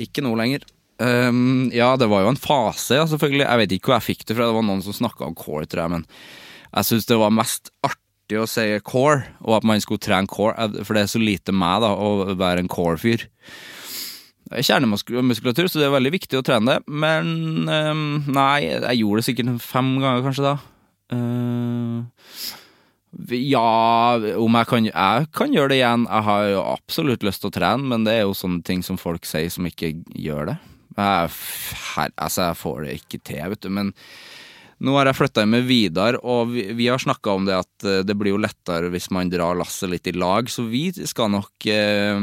Ikke 0.05 0.25
nå 0.25 0.35
lenger. 0.37 0.67
Um, 1.03 1.71
ja, 1.75 1.95
det 1.99 2.07
var 2.11 2.23
jo 2.23 2.31
en 2.31 2.41
fase, 2.41 2.99
ja, 3.01 3.07
selvfølgelig. 3.09 3.47
Jeg 3.47 3.61
vet 3.63 3.73
ikke 3.75 3.91
hvor 3.91 3.97
jeg 3.99 4.09
fikk 4.13 4.27
det 4.29 4.37
fra. 4.37 4.49
Det 4.51 4.57
var 4.59 4.67
noen 4.69 4.83
som 4.85 4.97
snakka 4.97 5.27
om 5.27 5.37
core, 5.39 5.67
tror 5.67 5.87
jeg. 5.87 5.95
Men 5.97 6.09
jeg 6.75 6.91
syns 6.91 7.09
det 7.09 7.19
var 7.21 7.35
mest 7.35 7.73
artig 7.87 8.41
å 8.41 8.49
si 8.51 8.67
core, 8.87 9.25
og 9.45 9.59
at 9.59 9.69
man 9.69 9.81
skulle 9.83 10.03
trene 10.05 10.31
core. 10.31 10.69
For 10.83 10.97
det 10.97 11.07
er 11.07 11.15
så 11.15 11.23
lite 11.23 11.55
meg, 11.57 11.83
da, 11.85 11.95
å 11.97 12.37
være 12.37 12.65
en 12.65 12.71
core-fyr. 12.73 13.25
Kjernemuskulatur, 14.55 15.71
så 15.71 15.81
det 15.81 15.89
er 15.89 15.97
veldig 15.97 16.13
viktig 16.15 16.39
å 16.39 16.45
trene 16.47 16.77
det. 16.77 16.93
Men 16.93 17.65
um, 17.65 18.05
nei, 18.29 18.67
jeg 18.69 19.01
gjorde 19.01 19.23
det 19.23 19.29
sikkert 19.31 19.65
fem 19.65 19.95
ganger, 20.03 20.27
kanskje, 20.29 20.53
da. 20.53 20.55
Uh, 21.15 22.61
ja, 23.31 24.37
om 24.41 24.57
jeg 24.59 24.69
kan 24.71 24.87
Jeg 24.89 25.27
kan 25.35 25.53
gjøre 25.55 25.73
det 25.73 25.81
igjen. 25.81 26.07
Jeg 26.11 26.27
har 26.29 26.45
jo 26.51 26.63
absolutt 26.75 27.27
lyst 27.27 27.43
til 27.43 27.53
å 27.53 27.57
trene, 27.57 27.91
men 27.91 28.07
det 28.07 28.19
er 28.19 28.25
jo 28.25 28.37
sånne 28.37 28.63
ting 28.67 28.83
som 28.83 29.01
folk 29.01 29.27
sier 29.29 29.51
som 29.53 29.67
ikke 29.69 29.95
gjør 30.15 30.53
det. 30.53 30.57
Jeg, 30.95 31.31
her, 31.97 32.15
altså, 32.17 32.49
jeg 32.49 32.61
får 32.61 32.83
det 32.85 32.97
ikke 33.01 33.21
til, 33.27 33.43
vet 33.55 33.63
du. 33.65 33.71
Men 33.75 33.93
nå 34.85 34.95
har 34.99 35.09
jeg 35.09 35.19
flytta 35.19 35.45
inn 35.45 35.53
med 35.55 35.67
Vidar, 35.69 36.19
og 36.23 36.53
vi, 36.53 36.67
vi 36.77 36.89
har 36.91 37.03
snakka 37.03 37.35
om 37.35 37.47
det 37.49 37.57
at 37.57 37.87
eh, 37.89 38.03
det 38.07 38.17
blir 38.19 38.35
jo 38.35 38.43
lettere 38.43 38.91
hvis 38.93 39.11
man 39.15 39.31
drar 39.33 39.57
lasset 39.59 39.91
litt 39.93 40.11
i 40.11 40.17
lag, 40.17 40.51
så 40.51 40.67
vi 40.69 40.89
skal 40.95 41.31
nok 41.33 41.69
eh, 41.71 42.19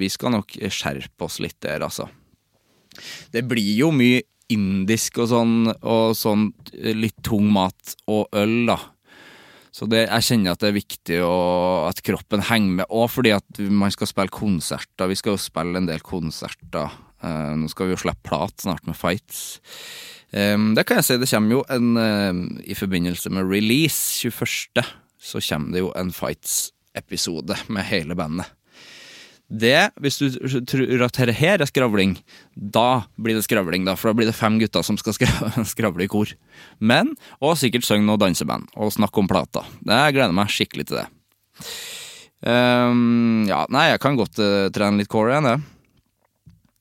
Vi 0.00 0.08
skal 0.12 0.34
nok 0.38 0.56
skjerpe 0.72 1.28
oss 1.28 1.38
litt 1.44 1.58
der, 1.64 1.84
altså. 1.86 2.08
Det 3.32 3.44
blir 3.44 3.74
jo 3.76 3.92
mye 3.92 4.24
indisk 4.52 5.18
og 5.24 5.30
sånn, 5.32 5.56
og 5.82 6.14
sånn 6.16 6.50
litt 6.96 7.18
tung 7.26 7.48
mat 7.52 7.96
og 8.06 8.30
øl, 8.36 8.60
da. 8.70 8.78
Så 9.76 9.84
det, 9.92 10.06
jeg 10.06 10.24
kjenner 10.24 10.54
at 10.54 10.62
det 10.62 10.70
er 10.70 10.78
viktig 10.78 11.16
å, 11.20 11.34
at 11.90 12.00
kroppen 12.04 12.46
henger 12.48 12.78
med, 12.78 12.86
òg, 12.88 13.10
fordi 13.12 13.34
at 13.36 13.60
man 13.68 13.92
skal 13.92 14.08
spille 14.08 14.32
konserter. 14.32 15.10
Vi 15.10 15.18
skal 15.20 15.36
jo 15.36 15.42
spille 15.42 15.82
en 15.82 15.90
del 15.90 16.00
konserter 16.04 16.94
Uh, 17.24 17.54
nå 17.56 17.68
skal 17.72 17.88
vi 17.88 17.94
jo 17.94 18.02
slippe 18.04 18.28
plat 18.28 18.52
snart 18.60 18.84
med 18.86 18.96
fights. 18.98 19.58
Um, 20.36 20.74
det 20.76 20.84
kan 20.86 21.00
jeg 21.00 21.06
si, 21.06 21.16
det 21.22 21.30
kommer 21.30 21.56
jo 21.56 21.62
en 21.72 21.96
uh, 21.96 22.60
I 22.66 22.76
forbindelse 22.76 23.32
med 23.32 23.48
release 23.48 24.28
21., 24.28 24.84
så 25.16 25.40
kommer 25.48 25.72
det 25.74 25.82
jo 25.82 25.92
en 25.96 26.12
fights-episode 26.14 27.56
med 27.72 27.88
hele 27.88 28.14
bandet. 28.18 28.52
Det, 29.46 29.92
hvis 30.02 30.16
du 30.18 30.26
tror 30.66 31.04
at 31.06 31.18
dette 31.20 31.34
her 31.38 31.62
er 31.62 31.68
skravling, 31.70 32.16
da 32.54 33.06
blir 33.14 33.36
det 33.38 33.44
skravling, 33.46 33.84
da, 33.86 33.94
for 33.94 34.10
da 34.10 34.18
blir 34.18 34.26
det 34.26 34.34
fem 34.34 34.56
gutter 34.58 34.82
som 34.82 34.98
skal 34.98 35.14
skravle 35.72 36.06
i 36.06 36.10
kor. 36.10 36.32
Men, 36.82 37.14
og 37.38 37.54
sikkert 37.60 37.86
synge 37.86 38.08
noe 38.08 38.18
danseband, 38.18 38.66
og 38.74 38.94
snakke 38.94 39.22
om 39.22 39.30
plata. 39.30 39.62
Jeg 39.86 40.16
gleder 40.16 40.34
meg 40.34 40.50
skikkelig 40.50 40.88
til 40.90 40.98
det. 40.98 41.06
Um, 42.46 43.46
ja, 43.48 43.62
nei, 43.72 43.88
jeg 43.92 44.02
kan 44.02 44.18
godt 44.18 44.42
uh, 44.42 44.66
trene 44.74 45.00
litt 45.00 45.10
core 45.10 45.36
igjen, 45.36 45.46
det. 45.46 45.58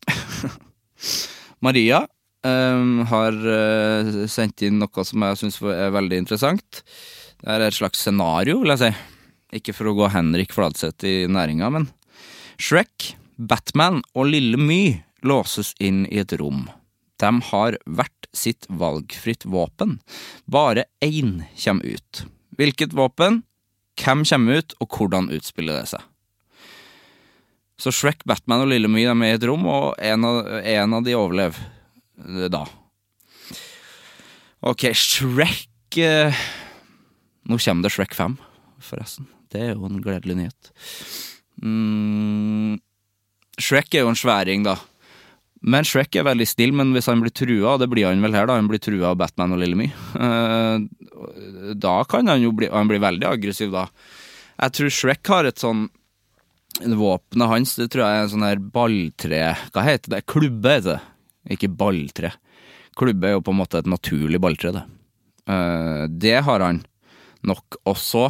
Maria 1.66 2.02
um, 2.46 3.04
har 3.10 3.38
uh, 3.46 4.26
sendt 4.30 4.66
inn 4.66 4.82
noe 4.82 5.06
som 5.06 5.24
jeg 5.26 5.40
syns 5.44 5.62
er 5.70 5.94
veldig 5.94 6.24
interessant. 6.26 6.82
Det 7.42 7.54
er 7.54 7.68
et 7.68 7.78
slags 7.78 8.02
scenario, 8.02 8.58
vil 8.64 8.74
jeg 8.74 8.82
si. 8.88 8.92
Ikke 9.62 9.78
for 9.78 9.92
å 9.92 9.96
gå 10.02 10.10
Henrik 10.12 10.54
Fladseth 10.56 11.06
i 11.06 11.30
næringa, 11.30 11.70
men 11.78 11.88
Shrek, 12.58 13.16
Batman 13.36 14.02
og 14.16 14.30
Lille 14.32 14.60
My 14.60 15.02
låses 15.26 15.74
inn 15.84 16.06
i 16.08 16.22
et 16.22 16.34
rom. 16.40 16.68
De 17.20 17.32
har 17.50 17.78
hvert 17.86 18.30
sitt 18.36 18.68
valgfritt 18.70 19.46
våpen. 19.48 20.00
Bare 20.46 20.86
én 21.04 21.44
kommer 21.64 21.96
ut. 21.96 22.26
Hvilket 22.56 22.96
våpen, 22.96 23.44
hvem 24.00 24.24
kommer 24.28 24.62
ut, 24.62 24.76
og 24.80 24.92
hvordan 24.92 25.32
utspiller 25.36 25.82
det 25.82 25.92
seg? 25.96 26.04
Så 27.80 27.92
Shrek, 27.92 28.24
Batman 28.24 28.64
og 28.64 28.72
Lille 28.72 28.88
My 28.92 29.04
er 29.04 29.18
med 29.20 29.34
i 29.34 29.38
et 29.40 29.48
rom, 29.48 29.66
og 29.68 29.96
en 30.00 30.28
av, 30.28 30.42
en 30.64 30.96
av 30.96 31.04
de 31.04 31.16
overlever 31.18 31.60
eh, 31.60 32.48
da. 32.52 32.64
Ok, 34.66 34.88
Shrek 34.96 36.00
eh, 36.00 36.46
Nå 37.46 37.60
kommer 37.62 37.86
det 37.86 37.92
Shrek 37.94 38.16
5, 38.18 38.40
forresten. 38.82 39.28
Det 39.52 39.62
er 39.62 39.76
jo 39.76 39.86
en 39.86 40.00
gledelig 40.02 40.40
nyhet. 40.40 40.72
Mm, 41.64 42.76
Shrek 43.62 43.96
er 43.96 44.04
jo 44.04 44.12
en 44.12 44.20
sværing, 44.20 44.66
da. 44.68 44.76
Men 45.66 45.88
Shrek 45.88 46.18
er 46.20 46.28
veldig 46.28 46.46
snill, 46.46 46.76
men 46.78 46.92
hvis 46.94 47.08
han 47.10 47.24
blir 47.24 47.34
trua, 47.34 47.78
det 47.82 47.88
blir 47.90 48.06
han 48.10 48.22
vel 48.22 48.36
her, 48.38 48.46
da, 48.50 48.58
han 48.60 48.70
blir 48.70 48.82
trua 48.84 49.14
av 49.14 49.20
Batman 49.22 49.56
og 49.56 49.62
Lille 49.64 49.80
My, 49.80 49.88
eh, 49.90 51.76
da 51.82 51.96
kan 52.10 52.28
han 52.30 52.44
jo 52.44 52.52
bli 52.54 52.70
Han 52.70 52.90
blir 52.92 53.02
veldig 53.02 53.26
aggressiv, 53.32 53.72
da. 53.74 53.88
Jeg 54.60 54.76
tror 54.78 54.94
Shrek 54.94 55.32
har 55.34 55.50
et 55.50 55.62
sånn 55.62 55.88
Våpenet 56.76 57.48
hans 57.48 57.78
det 57.80 57.88
tror 57.92 58.04
jeg 58.04 58.18
er 58.18 58.26
en 58.26 58.32
sånn 58.34 58.44
her 58.44 58.60
balltre 58.60 59.38
Hva 59.72 59.84
heter 59.86 60.12
det? 60.12 60.26
Klubbe 60.28 60.74
heter 60.74 60.98
det. 60.98 61.04
Ikke 61.56 61.70
balltre. 61.72 62.34
Klubbe 63.00 63.30
er 63.30 63.36
jo 63.38 63.44
på 63.46 63.54
en 63.54 63.60
måte 63.62 63.80
et 63.80 63.88
naturlig 63.88 64.42
balltre, 64.44 64.74
det. 64.76 64.84
Eh, 65.52 66.04
det 66.10 66.38
har 66.48 66.64
han 66.64 66.84
nok 67.46 67.80
også. 67.88 68.30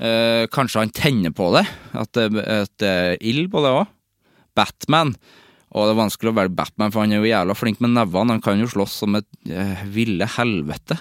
Eh, 0.00 0.46
kanskje 0.52 0.86
han 0.86 0.94
tenner 0.94 1.34
på 1.36 1.50
det, 1.52 1.66
at 1.92 2.16
det, 2.16 2.30
at 2.40 2.72
det 2.80 2.88
er 2.88 3.20
ild 3.20 3.50
på 3.52 3.60
det 3.64 3.74
òg. 3.82 3.90
Batman. 4.56 5.14
Og 5.72 5.88
det 5.88 5.94
er 5.94 6.02
vanskelig 6.02 6.32
å 6.32 6.36
velge 6.36 6.56
Batman, 6.56 6.92
for 6.92 7.04
han 7.04 7.14
er 7.14 7.22
jo 7.22 7.30
jævla 7.30 7.56
flink 7.56 7.80
med 7.80 7.94
nevene. 7.96 8.36
Han 8.36 8.44
kan 8.44 8.60
jo 8.60 8.68
slåss 8.68 8.98
som 9.04 9.16
et 9.16 9.28
eh, 9.48 9.84
ville 9.92 10.28
helvete. 10.34 10.98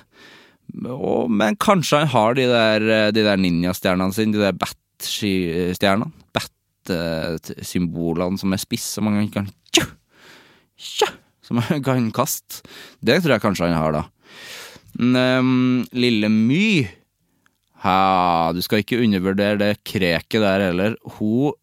Og, 0.88 1.32
men 1.32 1.58
kanskje 1.60 2.04
han 2.04 2.14
har 2.14 2.38
de 2.38 2.46
der, 2.48 2.86
eh, 2.88 3.10
de 3.16 3.26
der 3.28 3.42
ninjastjernene 3.42 4.16
sine, 4.16 4.36
de 4.36 4.44
der 4.44 4.56
bat-stjernene. 4.56 6.12
Bat-symbolene 6.36 8.40
som 8.40 8.56
er 8.56 8.64
spisse, 8.64 8.96
som 8.96 9.12
han 9.12 9.28
kan 9.34 9.52
tju, 9.76 9.84
tju, 10.80 11.12
Som 11.48 11.60
han 11.68 11.84
kan 11.84 12.08
kaste. 12.16 12.64
Det 13.04 13.20
tror 13.20 13.36
jeg 13.36 13.44
kanskje 13.44 13.68
han 13.68 13.80
har, 13.80 14.00
da. 14.00 14.08
Um, 15.00 15.84
Lille 15.96 16.28
My 16.32 16.88
ha, 17.82 18.52
Du 18.54 18.62
skal 18.62 18.84
ikke 18.84 19.02
undervurdere 19.02 19.60
det 19.62 19.72
kreket 19.88 20.44
der 20.44 20.68
heller. 20.70 20.96
Hun 21.18 21.58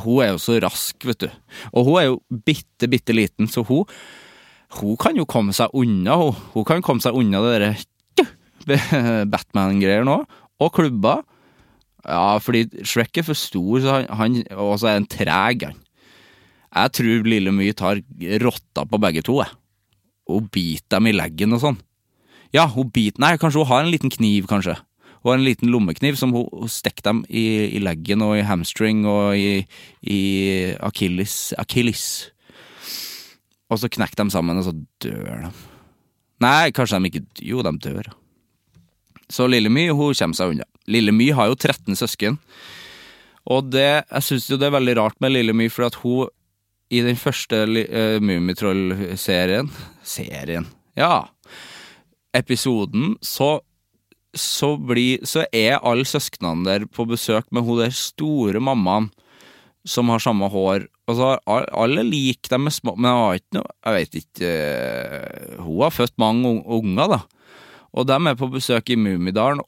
hun 0.00 0.22
er 0.22 0.30
jo 0.32 0.40
så 0.40 0.56
rask, 0.62 0.96
vet 1.04 1.24
du. 1.24 1.28
Og 1.74 1.88
hun 1.88 1.98
er 2.00 2.06
jo 2.06 2.20
bitte, 2.46 2.88
bitte 2.88 3.12
liten, 3.16 3.48
så 3.50 3.64
hun 3.66 3.84
Hun 4.78 4.96
kan 4.96 5.16
jo 5.18 5.26
komme 5.26 5.52
seg 5.52 5.72
unna, 5.74 6.14
hun. 6.14 6.36
Hun 6.54 6.64
kan 6.64 6.82
komme 6.82 7.02
seg 7.02 7.16
unna 7.18 7.40
det 7.42 7.56
derre 7.58 9.24
Batman-greier 9.32 10.04
nå. 10.06 10.20
Og 10.62 10.72
klubba. 10.72 11.24
Ja, 12.06 12.38
fordi 12.38 12.68
Shrek 12.86 13.18
er 13.18 13.26
for 13.26 13.34
stor, 13.34 13.80
så 13.82 13.96
han 14.06 14.44
og 14.54 14.78
så 14.78 14.92
er 14.92 15.00
han 15.00 15.08
treg, 15.10 15.64
han. 15.66 15.80
Jeg 16.70 16.92
tror 16.94 17.26
Lille 17.26 17.50
My 17.50 17.72
tar 17.74 17.98
rotta 18.44 18.84
på 18.86 19.00
begge 19.02 19.24
to, 19.26 19.40
jeg. 19.42 19.50
Hun 20.30 20.46
biter 20.54 21.00
dem 21.00 21.10
i 21.10 21.16
leggen 21.16 21.56
og 21.56 21.64
sånn. 21.64 21.80
Ja, 22.54 22.68
hun 22.70 22.92
biter 22.94 23.18
Nei, 23.18 23.34
kanskje 23.42 23.64
hun 23.64 23.70
har 23.72 23.82
en 23.82 23.90
liten 23.90 24.12
kniv, 24.14 24.46
kanskje 24.46 24.78
og 25.20 25.34
en 25.34 25.44
liten 25.44 25.70
lommekniv 25.72 26.16
som 26.16 26.32
hun, 26.32 26.68
stakk 26.70 27.02
dem 27.04 27.22
i, 27.28 27.76
i, 27.76 27.80
leggen 27.82 28.24
og 28.24 28.38
i 28.38 28.46
hamstring 28.46 29.04
og 29.08 29.36
i, 29.36 29.64
i 30.00 30.20
Achilles, 30.80 31.52
Achilles. 31.60 32.04
Og 33.70 33.82
så 33.82 33.90
knekker 33.92 34.24
de 34.24 34.32
sammen, 34.32 34.58
og 34.58 34.66
så 34.66 34.74
dør 35.04 35.44
de. 35.44 35.52
Nei, 36.40 36.72
kanskje 36.72 36.98
de 36.98 37.10
ikke 37.10 37.44
Jo, 37.44 37.60
de 37.66 37.74
dør. 37.84 38.08
Så 39.30 39.46
Lille 39.46 39.70
My 39.70 39.90
hun 39.92 40.16
kommer 40.16 40.38
seg 40.38 40.54
unna. 40.54 40.66
Lille 40.90 41.12
My 41.14 41.28
har 41.36 41.50
jo 41.50 41.58
13 41.58 41.98
søsken. 42.00 42.40
Og 43.50 43.70
det, 43.72 44.04
jeg 44.08 44.24
syns 44.26 44.48
jo 44.50 44.58
det 44.60 44.68
er 44.68 44.76
veldig 44.78 44.96
rart 44.98 45.20
med 45.22 45.34
Lille 45.34 45.54
My, 45.56 45.68
for 45.72 45.86
at 45.86 46.00
hun 46.02 46.32
i 46.90 47.04
den 47.06 47.18
første 47.18 47.62
uh, 47.62 48.18
Mummitroll-serien 48.22 49.70
Serien, 50.02 50.66
ja. 50.98 51.28
Episoden, 52.34 53.14
så 53.22 53.60
så, 54.36 54.74
blir, 54.76 55.24
så 55.26 55.44
er 55.52 55.80
alle 55.80 56.06
søsknene 56.06 56.66
der 56.66 56.86
på 56.86 57.06
besøk 57.08 57.48
med 57.50 57.66
hun 57.66 57.80
der 57.82 57.94
store 57.94 58.62
mammaen 58.62 59.10
som 59.88 60.10
har 60.12 60.20
samme 60.22 60.48
hår. 60.52 60.84
Altså, 61.08 61.32
alle 61.48 62.04
liker 62.04 62.52
dem 62.52 62.66
med 62.68 62.74
små 62.74 62.92
Men 63.00 63.08
jeg 63.08 63.20
har 63.20 63.38
ikke 63.40 63.56
noe 63.56 63.70
Jeg 63.82 63.94
vet 63.96 64.18
ikke 64.20 64.50
uh, 64.52 65.62
Hun 65.64 65.80
har 65.82 65.94
født 65.94 66.14
mange 66.20 66.52
unger, 66.62 67.16
da. 67.16 67.18
Og 67.90 68.06
de 68.06 68.14
er 68.14 68.36
på 68.38 68.50
besøk 68.52 68.92
i 68.92 68.98
Mummidalen, 69.00 69.64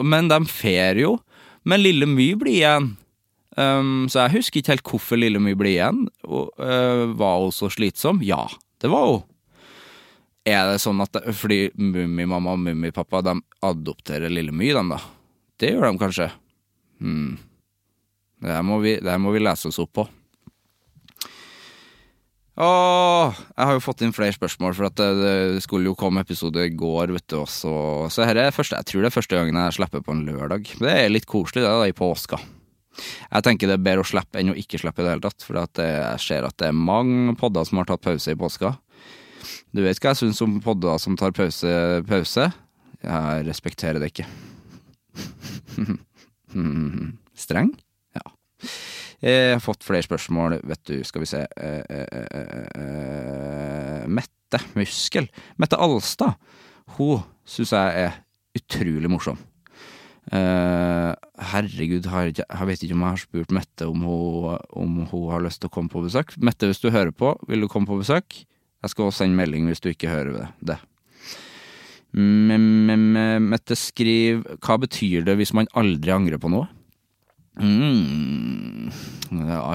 Men 0.00 0.30
de 0.30 0.38
fer 0.46 1.02
jo. 1.02 1.18
Men 1.64 1.82
Lille 1.82 2.06
My 2.06 2.32
blir 2.38 2.54
igjen. 2.54 2.96
Um, 3.58 4.06
så 4.08 4.24
jeg 4.24 4.38
husker 4.38 4.60
ikke 4.60 4.72
helt 4.72 4.86
hvorfor 4.88 5.18
Lille 5.18 5.42
My 5.42 5.52
blir 5.58 5.74
igjen. 5.74 6.06
Og, 6.24 6.48
uh, 6.56 7.12
var 7.18 7.42
hun 7.42 7.52
så 7.52 7.68
slitsom? 7.68 8.22
Ja, 8.22 8.46
det 8.80 8.88
var 8.88 9.10
hun. 9.10 9.22
Er 10.48 10.72
det 10.72 10.80
sånn 10.80 11.02
at 11.04 11.12
det, 11.12 11.34
Fordi 11.36 11.68
Mummimamma 11.76 12.54
og 12.56 12.62
Mummipappa 12.62 13.20
de 13.26 13.36
adopterer 13.66 14.32
Lille 14.32 14.54
My, 14.54 14.70
dem 14.76 14.94
da? 14.94 15.00
Det 15.58 15.74
gjør 15.74 15.90
de 15.90 16.00
kanskje? 16.00 16.28
Hmm. 17.02 17.34
Det 18.38 18.54
her 18.54 18.62
må 18.62 18.78
må 18.78 19.34
vi 19.34 19.42
lese 19.42 19.68
oss 19.68 19.80
opp 19.82 19.92
på. 19.98 20.06
Åh, 22.58 23.36
jeg 23.54 23.66
har 23.68 23.76
jo 23.76 23.82
fått 23.82 24.00
inn 24.02 24.14
flere 24.14 24.34
spørsmål, 24.34 24.72
for 24.74 24.90
det, 24.90 25.06
det 25.20 25.62
skulle 25.62 25.86
jo 25.86 25.98
komme 25.98 26.24
episode 26.24 26.64
i 26.66 26.72
går, 26.74 27.12
vet 27.14 27.26
du, 27.30 27.36
også. 27.44 27.70
Så 28.10 28.26
her 28.26 28.40
er 28.42 28.54
første, 28.54 28.80
jeg 28.80 28.88
tror 28.88 29.04
det 29.04 29.10
er 29.12 29.14
første 29.14 29.38
gangen 29.38 29.58
jeg 29.62 29.76
slipper 29.76 30.02
på 30.02 30.14
en 30.14 30.24
lørdag. 30.26 30.72
Det 30.80 30.90
er 30.90 31.12
litt 31.12 31.28
koselig, 31.30 31.62
det, 31.62 31.70
da, 31.70 31.86
i 31.86 31.94
påska. 31.94 32.40
Jeg 32.98 33.46
tenker 33.46 33.70
det 33.70 33.76
er 33.78 33.84
bedre 33.86 34.02
å 34.02 34.10
slippe 34.10 34.40
enn 34.40 34.50
å 34.50 34.56
ikke 34.58 34.80
slippe 34.82 35.04
i 35.04 35.06
det 35.06 35.12
hele 35.14 35.22
tatt, 35.28 35.46
for 35.46 35.60
jeg 35.60 36.24
ser 36.24 36.48
at 36.48 36.58
det 36.58 36.72
er 36.72 36.74
mange 36.74 37.36
podder 37.38 37.68
som 37.68 37.78
har 37.78 37.92
tatt 37.92 38.02
pause 38.02 38.34
i 38.34 38.38
påska. 38.38 38.74
Du 39.68 39.82
vet 39.84 39.98
hva 40.00 40.14
jeg 40.14 40.22
syns 40.22 40.40
om 40.44 40.56
podda 40.64 40.94
som 41.00 41.16
tar 41.18 41.34
pause, 41.36 41.70
pause? 42.08 42.46
Jeg 43.04 43.44
respekterer 43.46 44.00
det 44.00 44.08
ikke. 44.14 44.24
Streng? 47.38 47.74
Ja. 48.16 48.24
Jeg 49.20 49.52
har 49.52 49.62
fått 49.62 49.84
flere 49.84 50.06
spørsmål, 50.06 50.60
vet 50.66 50.82
du, 50.88 50.96
skal 51.04 51.22
vi 51.22 51.28
se 51.28 51.42
eh, 51.44 51.84
eh, 51.84 52.24
eh, 52.80 54.08
Mette 54.08 54.62
Muskel. 54.78 55.28
Mette 55.60 55.76
Alstad. 55.76 56.40
Hun 56.96 57.20
syns 57.44 57.76
jeg 57.76 58.08
er 58.08 58.18
utrolig 58.56 59.12
morsom. 59.12 59.38
Herregud, 60.28 62.04
jeg 62.04 62.66
vet 62.68 62.82
ikke 62.84 62.96
om 62.96 63.04
jeg 63.04 63.14
har 63.14 63.20
spurt 63.20 63.52
Mette 63.56 63.86
om 63.88 64.02
hun, 64.04 64.58
om 64.76 64.98
hun, 65.08 65.28
har 65.32 65.44
lyst 65.44 65.60
til 65.62 65.68
å 65.68 65.76
komme 65.76 65.92
på 65.92 66.04
besøk. 66.04 66.32
Mette, 66.40 66.68
hvis 66.68 66.80
du 66.80 66.88
hører 66.92 67.12
på, 67.12 67.36
vil 67.48 67.64
du 67.64 67.68
komme 67.68 67.88
på 67.88 68.00
besøk? 68.00 68.42
Jeg 68.82 68.92
skal 68.92 69.08
også 69.08 69.24
sende 69.24 69.38
melding 69.38 69.66
hvis 69.68 69.82
du 69.82 69.90
ikke 69.90 70.10
hører 70.10 70.52
det. 70.62 70.78
Mette 72.14 73.76
skriver 73.76 74.58
Hva 74.64 74.78
betyr 74.80 75.26
det 75.26 75.34
hvis 75.40 75.52
man 75.56 75.68
aldri 75.76 76.14
angrer 76.14 76.40
på 76.40 76.50
noe? 76.52 76.68
Mm. 77.58 78.88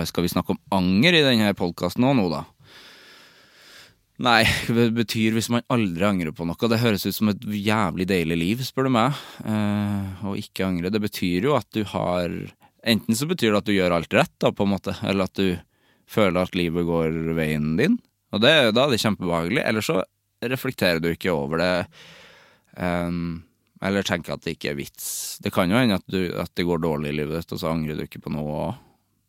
Skal 0.08 0.26
vi 0.26 0.32
snakke 0.32 0.56
om 0.56 0.62
anger 0.74 1.18
i 1.20 1.24
denne 1.26 1.52
podkasten 1.58 2.06
òg 2.08 2.16
nå, 2.18 2.30
da? 2.32 2.46
Nei, 4.24 4.44
det 4.70 4.92
betyr 4.96 5.36
hvis 5.36 5.50
man 5.52 5.66
aldri 5.74 6.06
angrer 6.08 6.36
på 6.36 6.46
noe. 6.48 6.70
Det 6.70 6.80
høres 6.80 7.06
ut 7.08 7.16
som 7.16 7.32
et 7.34 7.44
jævlig 7.44 8.08
deilig 8.08 8.38
liv, 8.40 8.64
spør 8.64 8.88
du 8.88 8.94
meg. 8.96 9.18
Eh, 9.44 10.24
å 10.30 10.36
ikke 10.40 10.68
angre. 10.68 10.94
Det 10.94 11.02
betyr 11.04 11.50
jo 11.50 11.58
at 11.60 11.70
du 11.76 11.84
har 11.94 12.30
Enten 12.84 13.16
så 13.16 13.24
betyr 13.24 13.54
det 13.54 13.60
at 13.62 13.68
du 13.70 13.72
gjør 13.72 13.94
alt 13.96 14.12
rett, 14.12 14.34
da, 14.44 14.50
på 14.52 14.66
en 14.66 14.74
måte, 14.74 14.92
eller 15.08 15.30
at 15.30 15.40
du 15.40 15.54
føler 16.04 16.42
at 16.42 16.58
livet 16.60 16.84
går 16.84 17.32
veien 17.38 17.78
din. 17.80 17.96
Og 18.34 18.42
det, 18.42 18.54
da 18.74 18.86
er 18.86 18.94
det 18.94 19.02
kjempebehagelig. 19.04 19.64
Eller 19.64 19.86
så 19.86 20.02
reflekterer 20.44 21.02
du 21.02 21.12
ikke 21.12 21.34
over 21.34 21.62
det. 21.62 21.74
Um, 22.78 23.44
eller 23.84 24.06
tenker 24.08 24.36
at 24.36 24.46
det 24.46 24.56
ikke 24.56 24.72
er 24.72 24.80
vits. 24.80 25.08
Det 25.44 25.52
kan 25.54 25.72
jo 25.72 25.80
hende 25.80 26.00
at, 26.00 26.06
du, 26.08 26.32
at, 26.40 26.52
det 26.56 26.66
går 26.68 26.82
dårlig 26.84 27.12
i 27.12 27.18
livet 27.20 27.42
ditt, 27.42 27.54
og 27.56 27.62
så 27.62 27.74
angrer 27.74 28.00
du 28.00 28.06
ikke 28.06 28.24
på 28.24 28.32
noe. 28.34 28.72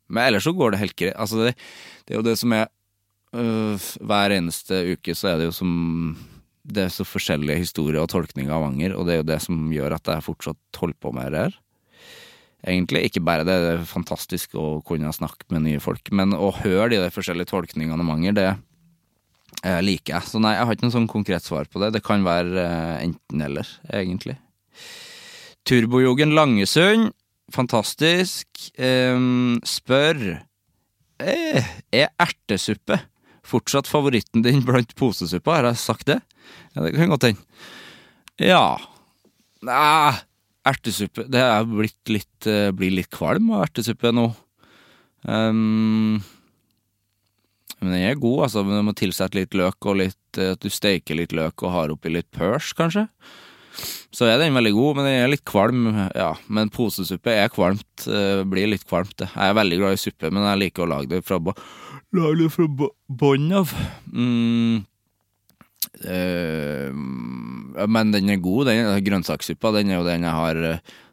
Men 0.09 0.29
ellers 0.29 0.47
så 0.47 0.55
går 0.55 0.75
det 0.75 0.83
helt 0.83 0.97
greit. 1.01 1.17
Altså, 1.19 1.43
det, 1.43 1.57
det, 2.05 2.15
er 2.15 2.21
jo 2.21 2.27
det 2.27 2.37
som 2.39 2.55
er 2.55 2.69
øh, 3.35 3.89
Hver 4.05 4.37
eneste 4.37 4.85
uke 4.95 5.17
så 5.17 5.33
er 5.33 5.41
det 5.41 5.49
jo 5.49 5.55
som 5.57 5.73
Det 6.63 6.85
er 6.85 6.93
så 6.93 7.07
forskjellige 7.09 7.65
historier 7.65 8.03
og 8.05 8.13
tolkninger 8.13 8.53
av 8.55 8.69
anger, 8.69 8.95
og 8.95 9.09
det 9.09 9.17
er 9.17 9.23
jo 9.23 9.31
det 9.33 9.41
som 9.45 9.67
gjør 9.73 9.97
at 9.99 10.13
jeg 10.13 10.29
fortsatt 10.29 10.81
holder 10.81 11.01
på 11.03 11.13
med 11.17 11.35
det 11.35 11.47
her. 11.49 11.59
Egentlig 12.65 13.03
ikke 13.11 13.21
bare 13.21 13.45
det, 13.45 13.59
det 13.61 13.73
er 13.75 13.89
fantastisk 13.89 14.55
å 14.57 14.79
kunne 14.87 15.11
snakke 15.13 15.45
med 15.53 15.67
nye 15.67 15.83
folk, 15.85 16.09
men 16.17 16.33
å 16.33 16.55
høre 16.63 16.95
de 16.95 17.11
forskjellige 17.13 17.51
tolkningene 17.51 18.01
av 18.01 18.15
anger, 18.15 18.39
det 18.39 18.47
liker 19.63 20.17
jeg. 20.17 20.29
Så 20.29 20.41
nei, 20.43 20.55
jeg 20.57 20.67
har 20.67 20.77
ikke 20.77 20.87
noe 20.87 20.97
sånn 20.97 21.11
konkret 21.11 21.47
svar 21.47 21.69
på 21.71 21.83
det. 21.83 21.93
Det 21.97 22.03
kan 22.05 22.25
være 22.27 22.65
eh, 22.65 23.05
enten-eller, 23.07 23.69
egentlig. 23.95 24.37
Turbojogen 25.65 26.35
Langesund, 26.37 27.13
fantastisk. 27.55 28.49
Um, 28.77 29.61
spør 29.65 30.21
eh, 31.23 31.71
Er 31.95 32.11
ertesuppe 32.21 32.99
fortsatt 33.45 33.89
favoritten 33.89 34.45
din 34.45 34.65
blant 34.65 34.95
posesuppa? 34.99 35.59
Har 35.59 35.71
jeg 35.71 35.81
sagt 35.81 36.09
det? 36.11 36.21
Ja, 36.75 36.85
det 36.85 36.95
kan 36.97 37.13
godt 37.13 37.29
hende. 37.29 37.41
Ja 38.43 38.77
Nei, 39.65 40.13
ertesuppe 40.67 41.25
Det 41.31 41.41
er 41.41 41.69
blitt 41.69 42.11
litt, 42.13 42.49
uh, 42.49 42.73
blir 42.77 42.93
litt 42.93 43.13
kvalm 43.15 43.53
av 43.55 43.69
ertesuppe 43.69 44.11
nå. 44.13 44.27
Um, 45.25 46.19
men 47.81 47.95
den 47.95 48.05
er 48.09 48.21
god, 48.21 48.47
altså. 48.47 48.65
Men 48.67 48.81
du 48.81 48.87
må 48.89 48.95
tilsette 48.99 49.39
litt 49.39 49.57
løk 49.57 49.89
og 49.91 49.99
litt 50.03 50.39
At 50.41 50.63
du 50.65 50.71
steiker 50.73 51.19
litt 51.19 51.35
løk 51.37 51.63
og 51.63 51.75
har 51.75 51.93
oppi 51.95 52.11
litt 52.13 52.31
pørs, 52.35 52.73
kanskje. 52.75 53.07
Så 54.15 54.29
er 54.31 54.39
den 54.39 54.55
veldig 54.55 54.73
god, 54.75 54.97
men 54.99 55.07
den 55.09 55.21
er 55.21 55.31
litt 55.31 55.45
kvalm. 55.47 55.89
Ja, 56.15 56.33
men 56.47 56.73
posesuppe 56.75 57.35
er 57.35 57.51
kvalmt. 57.51 58.07
Blir 58.51 58.71
litt 58.71 58.87
kvalmt, 58.87 59.17
det. 59.19 59.29
Jeg 59.35 59.51
er 59.51 59.57
veldig 59.59 59.79
glad 59.81 59.97
i 59.97 60.03
suppe, 60.03 60.31
men 60.31 60.47
jeg 60.47 60.61
liker 60.63 60.85
å 60.85 60.91
lage 60.91 61.11
det 61.11 61.23
fra, 61.27 61.41
lage 62.15 62.37
det 62.43 62.51
fra 62.55 62.69
bånn 63.23 63.49
av. 63.59 63.75
Mm. 64.11 64.85
Uh, 66.05 66.91
men 67.87 68.15
den 68.15 68.31
er 68.35 68.43
god, 68.43 68.71
den 68.71 69.07
grønnsakssuppa. 69.07 69.75
Den 69.79 69.91
er 69.91 70.01
jo 70.01 70.07
den 70.07 70.27
jeg 70.27 70.39
har 70.39 70.63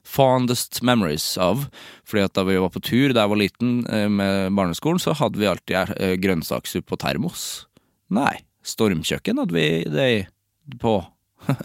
fondest 0.07 0.81
memories 0.85 1.25
av. 1.41 1.67
Fordi 2.07 2.25
at 2.27 2.35
da 2.37 2.45
vi 2.47 2.59
var 2.61 2.73
på 2.73 2.83
tur 2.83 3.13
da 3.13 3.25
jeg 3.25 3.33
var 3.33 3.41
liten 3.41 3.73
uh, 3.87 4.07
med 4.11 4.55
barneskolen, 4.57 5.01
så 5.01 5.15
hadde 5.17 5.41
vi 5.41 5.49
alltid 5.49 6.21
grønnsakssuppe 6.23 6.93
på 6.93 7.01
termos. 7.01 7.47
Nei, 8.11 8.41
Stormkjøkken 8.67 9.39
hadde 9.41 9.55
vi 9.55 9.67
det 9.89 10.11
på. 10.81 10.99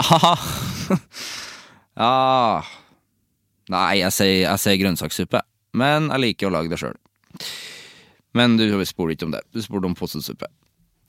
Aha. 0.00 0.36
Ja 1.92 2.62
Nei, 3.68 4.00
jeg 4.00 4.12
sier 4.16 4.78
grønnsakssuppe, 4.80 5.42
men 5.78 6.08
jeg 6.10 6.22
liker 6.22 6.48
å 6.48 6.52
lage 6.54 6.72
det 6.72 6.78
sjøl. 6.80 6.96
Men 8.36 8.56
du 8.58 8.64
spurte 8.88 9.14
ikke 9.14 9.28
om 9.28 9.34
det, 9.34 9.42
du 9.52 9.60
spurte 9.64 9.88
om 9.88 9.96
potetsuppe. 9.96 10.48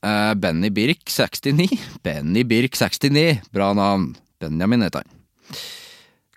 Uh, 0.03 0.33
Benny 0.35 0.69
Birk 0.71 1.07
69. 1.07 1.79
Benny 2.03 2.43
Birk 2.47 2.75
69, 2.75 3.41
bra 3.55 3.71
navn. 3.75 4.11
Benjamin 4.43 4.83
heter 4.83 5.03
han. 5.03 5.63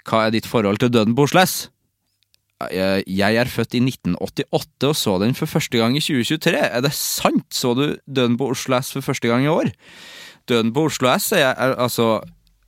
Hva 0.06 0.26
er 0.26 0.36
ditt 0.36 0.46
forhold 0.46 0.78
til 0.82 0.92
Døden 0.94 1.16
på 1.16 1.26
Osles? 1.26 1.66
Jeg 2.72 3.04
jeg 3.04 3.36
er 3.36 3.50
født 3.52 3.74
i 3.76 3.82
1988 3.84 4.86
og 4.88 4.94
så 4.96 5.16
den 5.20 5.34
for 5.36 5.50
første 5.50 5.76
gang 5.76 5.96
i 5.98 6.00
2023. 6.00 6.56
Er 6.56 6.80
det 6.84 6.94
sant? 6.96 7.48
Så 7.52 7.74
du 7.76 7.98
Døden 8.06 8.38
på 8.38 8.48
Oslo 8.54 8.78
S 8.80 8.94
for 8.94 9.04
første 9.04 9.28
gang 9.28 9.44
i 9.44 9.52
år? 9.52 9.72
Døden 10.48 10.72
på 10.72 10.86
Oslo 10.88 11.10
S 11.18 11.32
er, 11.36 11.52
er 11.52 11.76
altså 11.76 12.22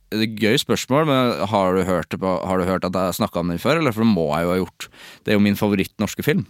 det 0.09 0.17
er 0.17 0.25
et 0.25 0.39
gøy 0.41 0.57
spørsmål, 0.57 1.05
men 1.05 1.41
har 1.51 1.75
du 1.77 1.83
hørt, 1.85 2.15
har 2.17 2.57
du 2.57 2.65
hørt 2.65 2.85
at 2.87 2.95
jeg 2.97 3.17
snakka 3.19 3.43
om 3.43 3.51
den 3.51 3.61
før? 3.61 3.77
Eller 3.77 3.93
for 3.93 4.01
det 4.01 4.09
må 4.09 4.25
jeg 4.33 4.45
jo 4.45 4.53
ha 4.53 4.57
gjort. 4.57 4.87
Det 5.21 5.31
er 5.31 5.37
jo 5.37 5.43
min 5.45 5.59
favoritt 5.59 5.93
norske 6.01 6.25
film. 6.25 6.47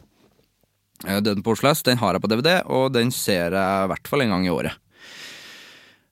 Eh, 1.06 1.20
Døden 1.20 1.44
på 1.44 1.56
Oslo 1.56 1.72
S 1.72 1.84
den 1.84 2.00
har 2.00 2.16
jeg 2.16 2.24
på 2.24 2.32
DVD, 2.32 2.62
og 2.66 2.94
den 2.96 3.12
ser 3.12 3.56
jeg 3.56 3.84
i 3.84 3.92
hvert 3.92 4.08
fall 4.08 4.24
en 4.24 4.32
gang 4.36 4.48
i 4.48 4.54
året. 4.54 4.80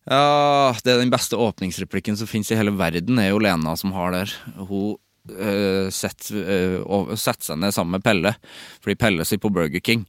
Ja, 0.07 0.71
det 0.85 0.93
er 0.93 1.01
den 1.01 1.11
beste 1.11 1.35
åpningsreplikken 1.39 2.15
som 2.19 2.29
finnes 2.29 2.51
i 2.53 2.57
hele 2.59 2.71
verden, 2.79 3.19
er 3.19 3.33
jo 3.33 3.41
Lena 3.43 3.73
som 3.79 3.91
har 3.95 4.13
der. 4.15 4.31
Hun 4.69 4.95
øh, 5.33 5.89
setter, 5.91 6.37
øh, 6.39 6.77
og- 6.85 7.11
setter 7.19 7.49
seg 7.51 7.59
ned 7.59 7.75
sammen 7.75 7.97
med 7.97 8.05
Pelle, 8.05 8.31
fordi 8.79 8.95
Pelle 8.95 9.25
sitter 9.27 9.43
på 9.49 9.53
Burger 9.57 9.83
King 9.83 10.05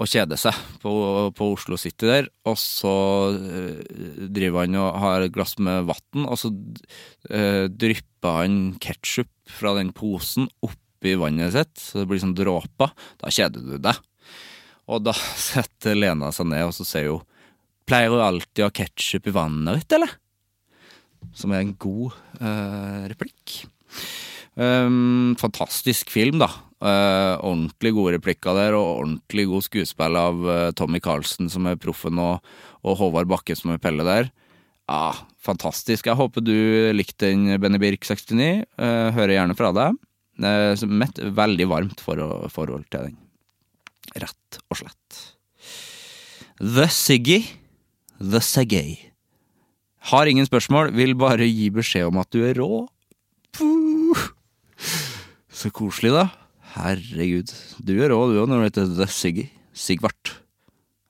og 0.00 0.08
kjeder 0.08 0.36
seg 0.40 0.56
på, 0.82 0.90
på 1.36 1.50
Oslo 1.54 1.76
City 1.80 2.04
der, 2.08 2.26
og 2.48 2.56
så 2.60 2.94
øh, 3.36 4.26
driver 4.32 4.64
han 4.64 4.74
og 4.80 4.98
har 5.00 5.20
et 5.24 5.32
glass 5.36 5.58
med 5.58 5.84
vann, 5.88 6.24
og 6.28 6.36
så 6.40 6.50
øh, 7.30 7.68
drypper 7.68 8.40
han 8.42 8.58
ketsjup 8.80 9.28
fra 9.52 9.76
den 9.76 9.92
posen 9.96 10.48
oppi 10.64 11.12
vannet 11.20 11.52
sitt, 11.52 11.76
så 11.80 12.00
det 12.02 12.08
blir 12.10 12.20
sånn 12.24 12.36
dråper. 12.36 12.92
Da 13.20 13.32
kjeder 13.32 13.60
du 13.64 13.76
deg. 13.84 14.00
Og 14.88 15.04
da 15.04 15.12
setter 15.48 15.96
Lena 15.96 16.32
seg 16.32 16.48
ned, 16.52 16.68
og 16.70 16.76
så 16.76 16.88
sier 16.88 17.12
hun 17.18 17.24
Pleier 17.86 18.12
du 18.12 18.22
alltid 18.22 18.64
å 18.64 18.68
ha 18.70 18.74
ketsjup 18.74 19.28
i 19.30 19.34
vannet 19.34 19.80
ditt, 19.80 19.96
eller? 19.98 20.14
Som 21.36 21.52
er 21.54 21.62
en 21.62 21.74
god 21.78 22.16
uh, 22.40 23.04
replikk. 23.10 23.60
Um, 24.56 25.36
fantastisk 25.38 26.10
film, 26.10 26.40
da. 26.42 26.48
Uh, 26.76 27.36
ordentlig 27.40 27.92
gode 27.96 28.16
replikker 28.16 28.56
der, 28.56 28.76
og 28.76 29.02
ordentlig 29.04 29.46
god 29.50 29.66
skuespill 29.68 30.18
av 30.18 30.42
uh, 30.44 30.56
Tommy 30.76 31.00
Carlsen, 31.04 31.50
som 31.52 31.68
er 31.70 31.78
proffen, 31.80 32.18
og, 32.20 32.42
og 32.82 32.98
Håvard 33.00 33.30
Bakke, 33.30 33.56
som 33.58 33.74
er 33.74 33.80
Pelle 33.82 34.06
der. 34.06 34.32
Ja, 34.86 35.12
fantastisk. 35.42 36.06
Jeg 36.06 36.18
håper 36.18 36.44
du 36.44 36.54
likte 36.94 37.30
den, 37.32 37.48
Benny 37.62 37.78
Birk 37.82 38.06
69. 38.06 38.62
Eh, 38.62 39.08
hører 39.16 39.34
gjerne 39.34 39.56
fra 39.58 39.72
deg. 39.74 39.96
Mitt 40.86 41.18
veldig 41.18 41.66
varmt 41.66 42.02
for, 42.04 42.22
forhold 42.54 42.86
til 42.92 43.08
den. 43.08 43.16
Rett 44.14 44.60
og 44.70 44.78
slett. 44.78 45.22
The 46.62 46.86
Siggy. 46.92 47.40
The 48.20 48.40
Segay. 48.40 48.96
Har 50.12 50.28
ingen 50.30 50.46
spørsmål, 50.46 50.92
vil 50.94 51.16
bare 51.18 51.48
gi 51.48 51.68
beskjed 51.74 52.08
om 52.08 52.20
at 52.22 52.30
du 52.32 52.44
er 52.46 52.56
rå. 52.60 52.86
Puh. 53.56 54.26
Så 55.50 55.72
koselig, 55.74 56.12
da. 56.14 56.28
Herregud. 56.76 57.50
Du 57.82 57.96
er 57.98 58.12
rå, 58.12 58.20
du 58.30 58.38
òg, 58.42 58.48
når 58.50 58.60
du 58.60 58.66
heter 58.68 58.92
The 58.92 59.08
Siggy. 59.10 59.48
Sigvart. 59.76 60.36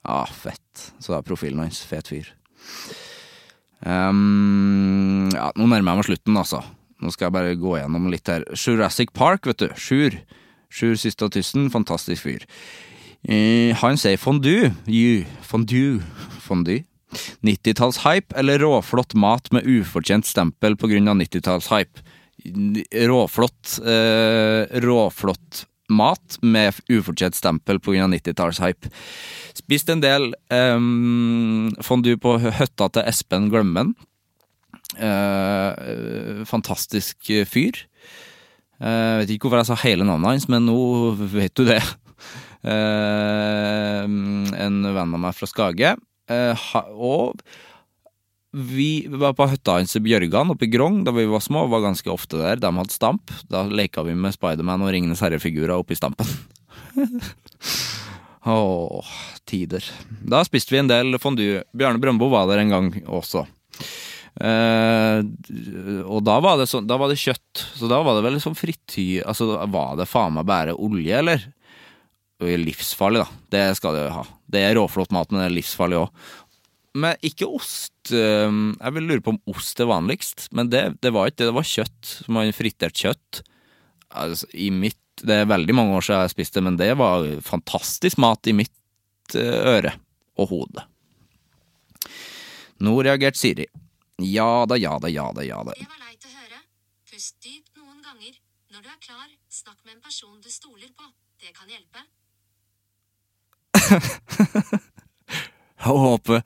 Ja, 0.06 0.24
fett. 0.30 0.88
Så 1.02 1.16
er 1.16 1.26
profilen 1.26 1.60
hans. 1.64 1.82
Fet 1.86 2.08
fyr. 2.10 2.30
Um, 3.84 5.28
ja, 5.34 5.50
nå 5.54 5.68
nærmer 5.68 5.92
jeg 5.92 6.00
meg 6.00 6.08
slutten, 6.08 6.40
altså. 6.40 6.62
Nå 7.02 7.12
skal 7.12 7.28
jeg 7.28 7.36
bare 7.36 7.60
gå 7.60 7.76
gjennom 7.76 8.08
litt 8.10 8.32
her. 8.32 8.46
Jurassic 8.56 9.12
Park, 9.14 9.46
vet 9.50 9.60
du. 9.60 9.68
Sjur. 9.76 10.16
Sjur 10.72 10.96
av 10.96 11.30
tusen 11.34 11.68
Fantastisk 11.70 12.24
fyr. 12.24 12.46
Uh, 13.26 13.74
han 13.82 13.98
sier 14.00 14.18
fondue. 14.20 14.72
You. 14.88 15.26
Fondue. 15.44 16.00
Fondue. 16.42 16.86
90-tallshype 17.46 18.36
eller 18.38 18.60
råflott 18.62 19.14
mat 19.14 19.50
med 19.54 19.66
ufortjent 19.66 20.26
stempel 20.26 20.76
av 20.76 21.16
90-tallshype? 21.22 22.04
Råflott 23.06 23.78
eh, 23.82 24.80
Råflott 24.84 25.64
mat 25.88 26.38
med 26.42 26.74
ufortjent 26.90 27.34
stempel 27.34 27.76
av 27.76 28.10
90-tallshype. 28.12 28.90
Spist 29.54 29.90
en 29.90 30.02
del 30.02 30.34
eh, 30.52 30.78
fondue 31.86 32.20
på 32.20 32.36
høtta 32.38 32.90
til 32.92 33.06
Espen 33.06 33.50
Glømmen. 33.52 33.94
Eh, 34.96 36.42
fantastisk 36.46 37.32
fyr. 37.50 37.86
Eh, 38.76 39.22
vet 39.22 39.32
ikke 39.32 39.48
hvorfor 39.48 39.62
jeg 39.62 39.70
sa 39.70 39.78
hele 39.86 40.04
navnet 40.04 40.34
hans, 40.34 40.48
men 40.52 40.66
nå 40.68 40.76
vet 41.32 41.54
du 41.56 41.64
det. 41.68 41.80
Eh, 42.66 44.02
en 44.04 44.78
venn 44.82 45.16
av 45.16 45.20
meg 45.22 45.36
fra 45.36 45.48
Skage. 45.48 45.94
Eh, 46.32 46.66
og 46.92 47.40
vi 48.56 49.04
var 49.12 49.34
på 49.36 49.46
hytta 49.50 49.76
hans 49.76 49.96
i 49.98 50.00
Bjørgan 50.00 50.54
oppe 50.54 50.64
i 50.64 50.70
Grong 50.72 51.02
da 51.04 51.12
vi 51.12 51.26
var 51.28 51.42
små, 51.44 51.66
var 51.68 51.84
ganske 51.84 52.08
ofte 52.12 52.40
der. 52.40 52.60
De 52.62 52.70
hadde 52.78 52.94
stamp. 52.94 53.32
Da 53.52 53.66
leka 53.68 54.04
vi 54.06 54.14
med 54.16 54.36
Spiderman 54.36 54.84
og 54.86 54.94
Ringenes 54.94 55.20
herre-figurer 55.24 55.76
oppi 55.76 55.98
stampen. 55.98 56.30
Åh, 58.46 59.12
tider. 59.44 59.84
Da 60.22 60.44
spiste 60.46 60.72
vi 60.72 60.80
en 60.80 60.90
del 60.90 61.18
fondue. 61.20 61.64
Bjarne 61.76 62.00
Brøndbo 62.00 62.30
var 62.32 62.46
der 62.48 62.62
en 62.62 62.72
gang 62.72 62.92
også. 63.04 63.44
Eh, 64.36 65.20
og 66.04 66.20
da 66.24 66.38
var, 66.44 66.62
sånn, 66.68 66.86
da 66.88 66.98
var 67.00 67.10
det 67.10 67.20
kjøtt, 67.20 67.62
så 67.78 67.88
da 67.88 68.02
var 68.04 68.18
det 68.18 68.24
vel 68.26 68.36
sånn 68.42 68.56
frityr 68.58 69.22
Altså, 69.24 69.46
var 69.72 69.94
det 69.96 70.04
faen 70.10 70.34
meg 70.36 70.44
bare 70.48 70.74
olje, 70.76 71.22
eller? 71.22 71.46
Er 72.44 72.60
livsfarlig, 72.60 73.24
da. 73.24 73.44
Det 73.52 73.64
skal 73.78 73.96
det 73.96 74.10
ha. 74.12 74.24
Det 74.50 74.62
er 74.62 74.76
råflott 74.78 75.10
mat, 75.14 75.30
men 75.32 75.42
det 75.42 75.48
er 75.50 75.56
livsfarlig 75.56 75.98
òg. 76.04 76.26
Men 76.96 77.16
ikke 77.26 77.48
ost. 77.52 77.92
eh, 78.14 78.48
Jeg 78.80 78.92
vil 78.96 79.08
lure 79.10 79.20
på 79.24 79.34
om 79.34 79.40
ost 79.52 79.80
er 79.82 79.90
vanligst, 79.90 80.46
men 80.56 80.70
det, 80.72 80.84
det 81.04 81.12
var 81.12 81.28
ikke 81.28 81.42
det. 81.42 81.48
Det 81.50 81.56
var 81.58 81.68
kjøtt. 81.72 82.12
Var 82.28 82.52
fritert 82.56 82.96
kjøtt. 83.02 83.42
Altså, 84.16 84.46
i 84.54 84.70
mitt 84.70 84.96
Det 85.16 85.32
er 85.32 85.46
veldig 85.48 85.74
mange 85.74 85.94
år 85.96 86.04
siden 86.04 86.22
jeg 86.26 86.32
spiste 86.34 86.58
det, 86.60 86.64
men 86.68 86.76
det 86.76 86.90
var 87.00 87.24
fantastisk 87.40 88.18
mat 88.20 88.46
i 88.46 88.52
mitt 88.52 89.34
eh, 89.34 89.60
øre 89.76 89.94
og 90.36 90.50
hode. 90.50 90.84
Nå 92.84 92.92
reagerte 93.02 93.40
Siri. 93.40 93.64
Ja 94.20 94.66
da, 94.68 94.76
ja 94.76 94.98
da, 95.00 95.08
ja 95.08 95.30
da, 95.32 95.44
ja 95.44 95.62
da. 95.64 95.72
Det 95.76 95.88
var 95.88 96.02
leit 96.04 96.26
å 96.28 96.32
høre. 96.36 96.60
Pust 97.08 97.38
dypt 97.44 97.72
noen 97.80 98.02
ganger. 98.04 98.36
Når 98.72 98.84
du 98.84 98.88
er 98.92 99.00
klar, 99.00 99.28
snakk 99.48 99.78
med 99.86 99.96
en 99.96 100.04
person 100.04 100.36
du 100.44 100.50
stoler 100.52 100.92
på. 100.92 101.08
Det 101.40 101.52
kan 101.56 101.68
hjelpe. 101.72 102.04
Jeg 105.86 105.92
håper, 106.02 106.40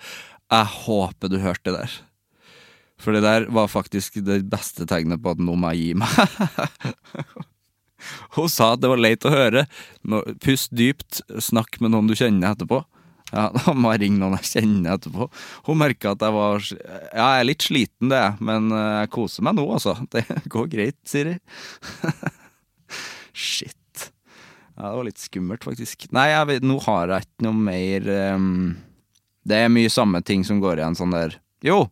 jeg 0.51 0.67
håper 0.85 1.31
du 1.31 1.37
hørte 1.41 1.71
det 1.71 1.77
der. 1.79 1.93
For 3.01 3.17
det 3.17 3.23
der 3.25 3.47
var 3.55 3.71
faktisk 3.73 4.19
det 4.27 4.43
beste 4.53 4.85
tegnet 4.91 5.23
på 5.23 5.33
at 5.33 5.41
nå 5.41 5.55
må 5.57 5.71
jeg 5.73 5.81
gi 5.81 5.93
meg. 6.03 6.11
Hun 8.37 8.51
sa 8.53 8.75
at 8.75 8.83
det 8.83 8.91
var 8.91 9.01
leit 9.01 9.25
å 9.25 9.33
høre. 9.33 9.65
Pust 10.45 10.75
dypt, 10.77 11.23
snakk 11.41 11.81
med 11.81 11.95
noen 11.95 12.11
du 12.11 12.17
kjenner 12.19 12.53
etterpå. 12.53 12.83
Ja, 13.31 13.49
Da 13.57 13.73
må 13.77 13.95
jeg 13.95 14.05
ringe 14.05 14.21
noen 14.21 14.37
jeg 14.41 14.51
kjenner 14.51 14.99
etterpå. 14.99 15.31
Hun 15.69 15.81
merka 15.81 16.15
at 16.15 16.27
jeg 16.27 16.37
var 16.37 16.61
Ja, 16.67 17.27
jeg 17.31 17.41
er 17.41 17.49
litt 17.49 17.67
sliten, 17.67 18.13
det, 18.13 18.25
men 18.45 18.71
eh, 18.75 18.95
jeg 19.05 19.13
koser 19.17 19.47
meg 19.47 19.57
nå, 19.57 19.67
altså. 19.79 19.97
Det 20.13 20.27
går 20.53 20.71
greit, 20.73 21.01
Siri. 21.09 21.39
Shit. 23.33 23.80
Ja, 24.81 24.89
det 24.89 24.97
var 24.97 25.05
litt 25.11 25.21
skummelt, 25.21 25.65
faktisk. 25.67 26.07
Nei, 26.17 26.31
vet, 26.49 26.65
nå 26.65 26.79
har 26.87 27.11
jeg 27.13 27.27
ikke 27.27 27.45
noe 27.45 27.65
mer 27.69 28.07
um, 28.33 28.77
Det 29.45 29.59
er 29.61 29.73
mye 29.73 29.91
samme 29.93 30.23
ting 30.25 30.45
som 30.49 30.61
går 30.63 30.81
igjen 30.81 30.97
sånn 30.97 31.13
der 31.13 31.35
Jo! 31.65 31.83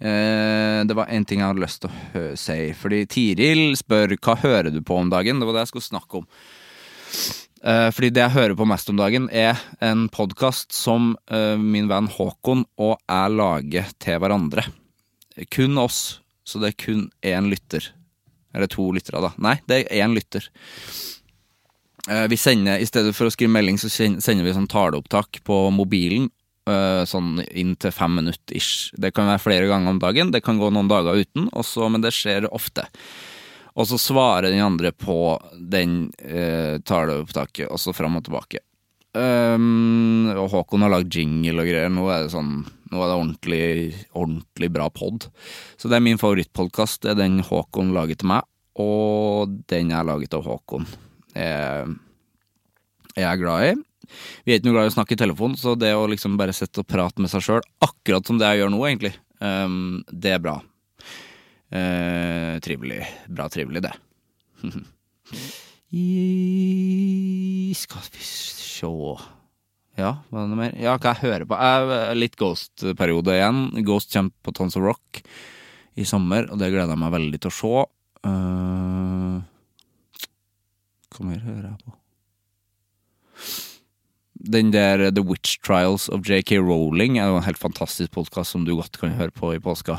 Uh, 0.00 0.80
det 0.84 0.96
var 0.96 1.08
en 1.12 1.24
ting 1.28 1.40
jeg 1.40 1.48
hadde 1.48 1.62
lyst 1.64 1.80
til 1.80 1.92
å 1.92 2.24
si. 2.40 2.58
Fordi 2.76 3.00
Tiril 3.08 3.62
spør 3.80 4.12
hva 4.16 4.36
hører 4.40 4.68
du 4.72 4.80
på 4.84 4.96
om 5.00 5.08
dagen. 5.12 5.40
Det 5.40 5.48
var 5.48 5.56
det 5.56 5.64
jeg 5.64 5.72
skulle 5.72 5.88
snakke 5.88 6.20
om. 6.20 6.28
Uh, 7.60 7.88
fordi 7.92 8.10
det 8.16 8.24
jeg 8.24 8.36
hører 8.36 8.56
på 8.56 8.68
mest 8.68 8.92
om 8.92 9.00
dagen, 9.00 9.28
er 9.32 9.60
en 9.84 10.06
podkast 10.12 10.76
som 10.76 11.14
uh, 11.32 11.56
min 11.60 11.88
venn 11.88 12.08
Håkon 12.12 12.66
og 12.80 12.98
jeg 13.00 13.36
lager 13.36 13.92
til 14.00 14.20
hverandre. 14.20 14.66
Kun 15.52 15.80
oss. 15.80 16.20
Så 16.44 16.60
det 16.60 16.72
er 16.72 16.80
kun 16.84 17.06
én 17.24 17.48
lytter. 17.52 17.92
Eller 18.56 18.68
to 18.72 18.88
lyttere, 18.92 19.20
da. 19.24 19.32
Nei, 19.40 19.56
det 19.68 19.84
er 19.84 20.04
én 20.04 20.16
lytter. 20.16 20.48
Eh, 22.10 22.26
Vi 22.28 22.36
sender, 22.36 22.78
I 22.78 22.86
stedet 22.88 23.14
for 23.16 23.28
å 23.28 23.32
skrive 23.32 23.52
melding, 23.54 23.78
så 23.78 23.90
sender 23.90 24.44
vi 24.44 24.54
sånn 24.56 24.70
taleopptak 24.70 25.42
på 25.46 25.62
mobilen. 25.74 26.30
eh, 26.66 27.04
Sånn 27.08 27.40
inntil 27.54 27.92
fem 27.92 28.14
minutter 28.14 28.54
ish. 28.56 28.90
Det 28.94 29.12
kan 29.14 29.26
være 29.26 29.40
flere 29.40 29.66
ganger 29.68 29.90
om 29.90 29.98
dagen, 29.98 30.30
det 30.30 30.42
kan 30.44 30.58
gå 30.58 30.70
noen 30.70 30.88
dager 30.88 31.16
uten, 31.16 31.48
også, 31.50 31.90
men 31.90 32.00
det 32.02 32.12
skjer 32.12 32.46
ofte. 32.52 32.84
Og 33.76 33.86
så 33.86 33.98
svarer 33.98 34.50
den 34.50 34.60
andre 34.60 34.92
på 34.92 35.38
den 35.54 36.12
eh, 36.18 36.78
taleopptaket, 36.78 37.70
og 37.70 37.78
så 37.78 37.94
fram 37.94 38.16
og 38.16 38.24
tilbake. 38.24 38.58
Um, 39.14 40.28
og 40.36 40.50
Håkon 40.52 40.82
har 40.82 40.92
lagd 40.92 41.10
jingle 41.10 41.64
og 41.64 41.66
greier. 41.66 41.90
Nå 41.90 42.04
er 42.14 42.24
det 42.26 42.30
sånn 42.30 42.66
Nå 42.90 42.98
er 43.02 43.06
det 43.06 43.18
ordentlig, 43.18 44.06
ordentlig 44.18 44.68
bra 44.74 44.88
pod. 44.90 45.28
Så 45.78 45.88
det 45.88 45.96
er 45.96 46.02
min 46.02 46.18
favorittpodkast. 46.18 47.02
Det 47.02 47.12
er 47.12 47.20
den 47.20 47.36
Håkon 47.46 47.92
lager 47.94 48.18
til 48.18 48.26
meg, 48.32 48.42
og 48.74 49.52
den 49.70 49.90
jeg 49.92 49.96
har 49.96 50.08
laget 50.08 50.34
av 50.34 50.42
Håkon. 50.42 50.88
Jeg, 51.34 51.94
jeg 53.14 53.26
er 53.28 53.40
glad 53.40 53.68
i. 53.68 53.72
Vi 54.44 54.52
er 54.52 54.58
ikke 54.58 54.68
noe 54.70 54.76
glad 54.78 54.88
i 54.88 54.92
å 54.92 54.96
snakke 54.96 55.14
i 55.16 55.20
telefon, 55.20 55.56
så 55.58 55.76
det 55.78 55.92
å 55.94 56.08
liksom 56.10 56.38
bare 56.40 56.54
sette 56.56 56.82
og 56.82 56.88
prate 56.90 57.22
med 57.22 57.30
seg 57.32 57.44
sjøl, 57.46 57.64
akkurat 57.84 58.26
som 58.26 58.40
det 58.40 58.48
jeg 58.50 58.62
gjør 58.62 58.72
nå, 58.74 58.80
egentlig, 58.88 59.12
um, 59.38 60.00
det 60.10 60.34
er 60.36 60.42
bra. 60.42 60.56
Uh, 61.70 62.56
trivelig. 62.64 63.04
Bra 63.30 63.46
trivelig, 63.52 63.84
det. 63.86 63.94
I, 65.90 67.72
skal 67.74 68.04
vi 68.14 68.22
sjå 68.22 68.92
Ja, 69.98 70.12
hva 70.30 70.42
er 70.44 70.50
det 70.52 70.58
mer? 70.58 70.74
Ja, 70.78 70.92
hva 70.94 71.14
jeg 71.14 71.24
hører 71.24 71.46
på? 71.50 71.58
Jeg 71.58 71.96
er 71.96 72.18
litt 72.18 72.36
Ghost-periode 72.38 73.34
igjen. 73.34 73.64
Ghost 73.86 74.14
kommer 74.14 74.34
på 74.46 74.54
Tons 74.56 74.78
of 74.78 74.86
Rock 74.86 75.22
i 75.98 76.06
sommer, 76.06 76.46
og 76.50 76.60
det 76.60 76.70
gleder 76.70 76.94
jeg 76.94 77.02
meg 77.02 77.16
veldig 77.16 77.40
til 77.42 77.50
å 77.50 77.56
se. 77.58 77.88
Uh, 78.26 79.19
hva 81.26 81.40
hører 81.40 81.66
jeg 81.68 81.80
på? 81.84 81.96
Den 84.40 84.70
der 84.72 85.10
The 85.12 85.24
Witch 85.26 85.58
Trials 85.60 86.08
of 86.08 86.24
JK 86.24 86.56
Rowling 86.64 87.18
er 87.18 87.28
jo 87.28 87.40
en 87.40 87.44
helt 87.44 87.60
fantastisk 87.60 88.14
podkast 88.16 88.54
som 88.54 88.64
du 88.64 88.72
godt 88.78 88.96
kan 89.00 89.12
høre 89.18 89.34
på 89.36 89.52
i 89.52 89.60
påska. 89.60 89.98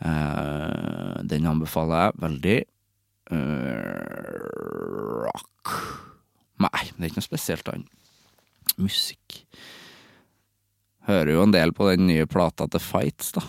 Uh, 0.00 1.20
den 1.24 1.48
anbefaler 1.48 2.08
jeg 2.08 2.22
veldig. 2.24 2.56
Uh, 3.32 5.26
rock 5.26 5.72
Nei, 6.62 6.84
det 6.94 7.02
er 7.02 7.08
ikke 7.10 7.20
noe 7.20 7.26
spesielt 7.26 7.68
annet. 7.72 7.88
Musikk 8.80 9.40
Hører 11.06 11.32
jo 11.32 11.44
en 11.44 11.54
del 11.54 11.72
på 11.76 11.86
den 11.90 12.08
nye 12.08 12.26
plata 12.26 12.66
til 12.70 12.82
Fights, 12.82 13.30
da. 13.36 13.44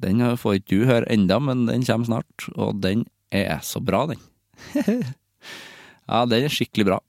Den 0.00 0.22
får 0.40 0.58
ikke 0.58 0.70
du 0.70 0.88
høre 0.88 1.08
enda, 1.12 1.36
men 1.40 1.66
den 1.68 1.84
kommer 1.84 2.08
snart, 2.08 2.46
og 2.54 2.80
den 2.80 3.04
er 3.34 3.60
så 3.64 3.82
bra, 3.84 4.06
den. 4.08 4.22
ja, 6.06 6.24
den 6.30 6.46
er 6.46 6.52
skikkelig 6.52 6.86
bra. 6.88 7.00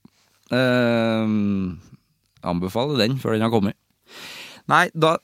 Uh, 0.48 1.76
anbefaler 2.46 3.00
den 3.02 3.18
før 3.20 3.36
den 3.36 3.46
har 3.46 3.52
kommet. 3.52 3.78
Nei, 4.68 4.88
da 4.92 5.16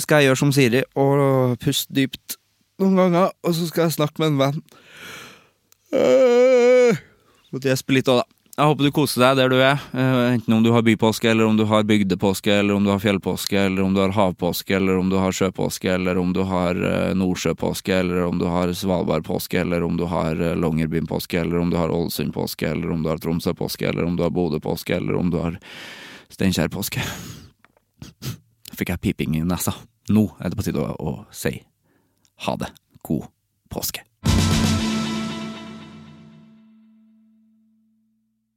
skal 0.00 0.22
jeg 0.22 0.30
gjøre 0.30 0.40
som 0.40 0.52
Siri 0.54 0.80
og 0.96 1.58
puste 1.62 1.92
dypt 1.94 2.38
noen 2.80 2.96
ganger, 2.98 3.34
og 3.44 3.54
så 3.56 3.66
skal 3.68 3.86
jeg 3.86 3.96
snakke 3.98 4.22
med 4.22 4.32
en 4.32 4.40
venn. 4.40 4.62
Uh, 5.92 6.96
Måtte 7.52 7.70
gjespe 7.70 7.94
litt 7.96 8.08
òg, 8.10 8.22
da. 8.22 8.35
Jeg 8.56 8.70
håper 8.70 8.86
du 8.86 8.92
koser 8.96 9.20
deg 9.20 9.34
der 9.36 9.50
du 9.52 9.58
er, 9.60 9.82
uh, 9.92 10.30
enten 10.32 10.54
om 10.56 10.62
du 10.64 10.70
har 10.72 10.80
bypåske, 10.80 11.28
eller 11.28 11.44
om 11.44 11.58
du 11.58 11.66
har 11.68 11.82
bygdepåske, 11.84 12.54
eller 12.54 12.78
om 12.78 12.86
du 12.86 12.88
har 12.88 13.02
fjellpåske, 13.02 13.58
eller 13.66 13.84
om 13.84 13.92
du 13.92 14.00
har 14.00 14.14
havpåske, 14.16 14.78
eller 14.78 14.96
om 14.96 15.10
du 15.12 15.18
har 15.20 15.36
sjøpåske, 15.36 15.90
eller 15.92 16.16
om 16.16 16.32
du 16.32 16.40
har 16.48 16.80
uh, 16.80 17.12
nordsjøpåske, 17.20 17.92
eller 17.92 18.24
om 18.24 18.40
du 18.40 18.46
har 18.48 18.72
svalbardpåske, 18.72 19.60
eller 19.60 19.84
om 19.84 20.00
du 20.00 20.06
har 20.08 20.40
uh, 20.40 20.54
Longyearbyen-påske, 20.56 21.42
eller 21.42 21.60
om 21.60 21.68
du 21.68 21.76
har 21.76 21.92
Ålesund-påske, 21.92 22.70
eller 22.72 22.96
om 22.96 23.04
du 23.04 23.12
har 23.12 23.20
Tromsø-påske, 23.20 23.90
eller 23.90 24.08
om 24.08 24.16
du 24.16 24.24
har 24.24 24.32
Bodø-påske, 24.32 24.96
eller 24.96 25.20
om 25.20 25.28
du 25.28 25.36
har 25.42 25.60
Steinkjer-påske. 26.32 27.04
Fikk 28.72 28.96
jeg 28.96 29.04
piping 29.04 29.36
i 29.36 29.44
nesa. 29.44 29.76
Nå 30.08 30.30
er 30.40 30.48
det 30.48 30.56
på 30.56 30.64
tide 30.64 30.80
å 30.80 31.18
si 31.28 31.58
ha 32.48 32.56
det. 32.56 32.72
God 33.04 33.28
påske. 33.68 34.00